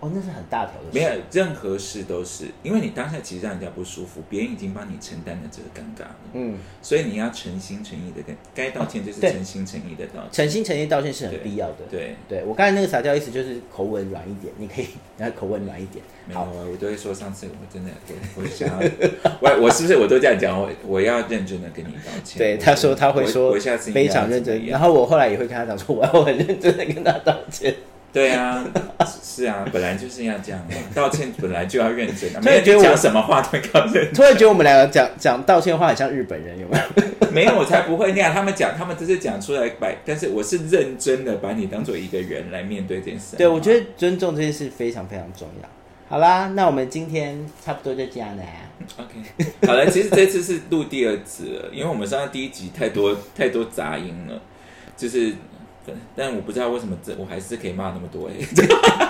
[0.00, 0.92] 哦，那是很大条的事。
[0.92, 10.32] 没有任何事都是因为你当下其实让人家不舒服，别人已经帮你承担了这个尴尬了，嗯，所以你要诚心诚意的跟该道歉就是对诚心诚意的道歉。
[10.32, 11.76] 诚心诚意道歉是很必要的。
[11.90, 14.86] 对，对我刚才那个撒娇意思就是口吻软一点， 你可以
[15.16, 16.04] 然后口吻软一点。
[16.28, 18.90] 没有，好，我都会说上次我真的我我想要
[19.40, 20.60] 我我是不是我都这样讲？
[20.60, 22.38] 我我要认真的跟你道歉。
[22.38, 27.74] 对，他说他会我说我下次非常认真，然后我后来也会跟他讲说， 我要很认真的跟他道歉。
[28.16, 28.64] 对啊，
[29.22, 37.28] 是啊，本来就是要这样啊，道歉本来就要认真啊， 突然觉得我没有你讲什么话都会告认突然觉得我们两个讲讲道歉话很像日本人，有没有？
[37.30, 38.32] 没有，我才不会那样。
[38.32, 43.36] 他们讲，他们只是讲出来摆，但是我是认真的把你当做一个人来面对这件事。
[43.36, 45.68] 对，我觉得尊重这件事非常非常重要。
[46.08, 48.42] 好啦，那我们今天差不多就这样了。
[48.96, 54.40] OK，好了，其实这次是录第二次了，因为我们上次第一集太多太多杂音了，
[54.96, 55.34] 就是，
[56.14, 58.34] 但我不知道为什么这我还是可以骂那么多哎、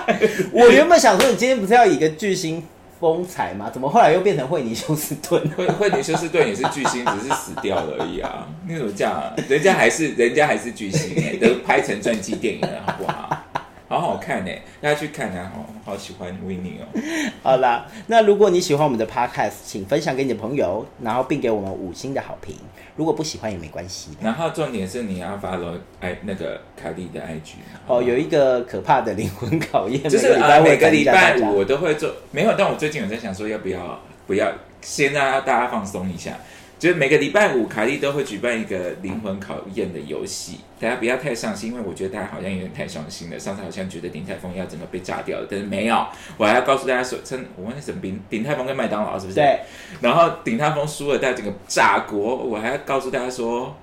[0.51, 2.63] 我原本想说，你今天不是要以一个巨星
[2.99, 3.69] 风采吗？
[3.71, 5.41] 怎么后来又变成惠尼休斯顿？
[5.55, 8.47] 惠惠尼休斯顿也是巨星，只是死掉了而已啊！
[8.67, 9.33] 你怎么这样、啊？
[9.47, 13.43] 人家还是人家还是巨星哎、都拍成传记电影了，好不好？
[13.89, 15.51] 好好看哎、大家去看啊！
[15.55, 17.01] 好好喜欢维尼哦。
[17.41, 22.55] 好啦，那如果你喜欢我们的 podcast，请分享给你的朋友，然后并给我们五星的好评。
[22.97, 24.09] 如果不喜欢也没关系。
[24.21, 27.53] 然后重点是你要 follow 哎那个凯莉的 IG
[27.87, 36.33] 哦，有一个可怕的灵魂考验，就是每个礼拜会呃每个礼拜五我都会做，没有，但我最近有在想说要不要不要先让大家放松一下。
[36.79, 43.39] 就是每个礼拜五，凯莉都会举办一个灵魂考验的游戏，大家不要太伤心，因为我觉得大家好像有点太伤心了。
[43.39, 46.05] 上次好像觉得鼎泰丰要整个被炸掉了，但是没有。
[46.37, 49.35] 我还要告诉大家说，真我问什么鼎鼎泰丰跟麦当劳是不是？
[49.35, 49.59] 对。
[50.01, 53.75] 然后鼎泰丰输了，大家整个炸锅，我还要告诉大家说，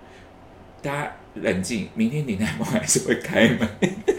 [0.81, 3.69] 大家冷静，明天鼎泰丰还是会开门。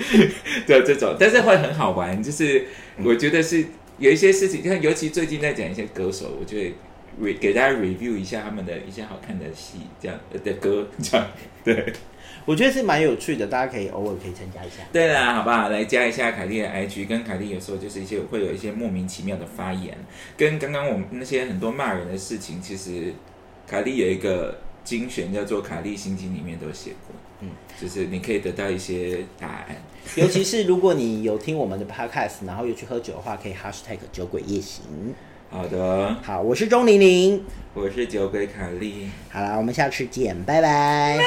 [0.67, 2.65] 对这种，但是会很好玩，就是
[3.01, 3.65] 我觉得是
[3.99, 6.73] 有一些事情，像尤其最近在讲一些歌手，我觉得
[7.21, 11.27] re 给大家 review 一下他们的一些好看的戏，这样呃的歌， 这样
[11.63, 11.93] 对
[12.45, 14.83] 我觉得是蛮有趣的，大家可以偶尔可以参加一下。
[14.93, 15.69] 对啦，好不好？
[15.69, 19.97] 来加一下凯莉的 IG，跟凯莉有时候就是一些会有一些莫名其妙的发言，
[20.37, 23.11] 跟刚刚我们那些很多骂人的事情，其实
[23.67, 27.49] 凯莉有一个精选叫做《凯莉心经》，里面都写过，嗯，
[27.81, 29.75] 就是你可以得到一些答案。
[30.15, 34.83] 尤其是如果你有听我们的 podcast，然后又去喝酒的话，可以 hashtag 酒鬼夜行。
[35.55, 37.41] 好的，好，我是钟玲玲，
[37.73, 39.09] 我是酒鬼凯莉。
[39.31, 41.17] 好了，我们下次见，拜拜。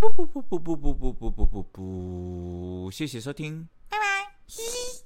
[0.00, 5.05] 不不不不不不不不不不不，谢谢收听，拜拜。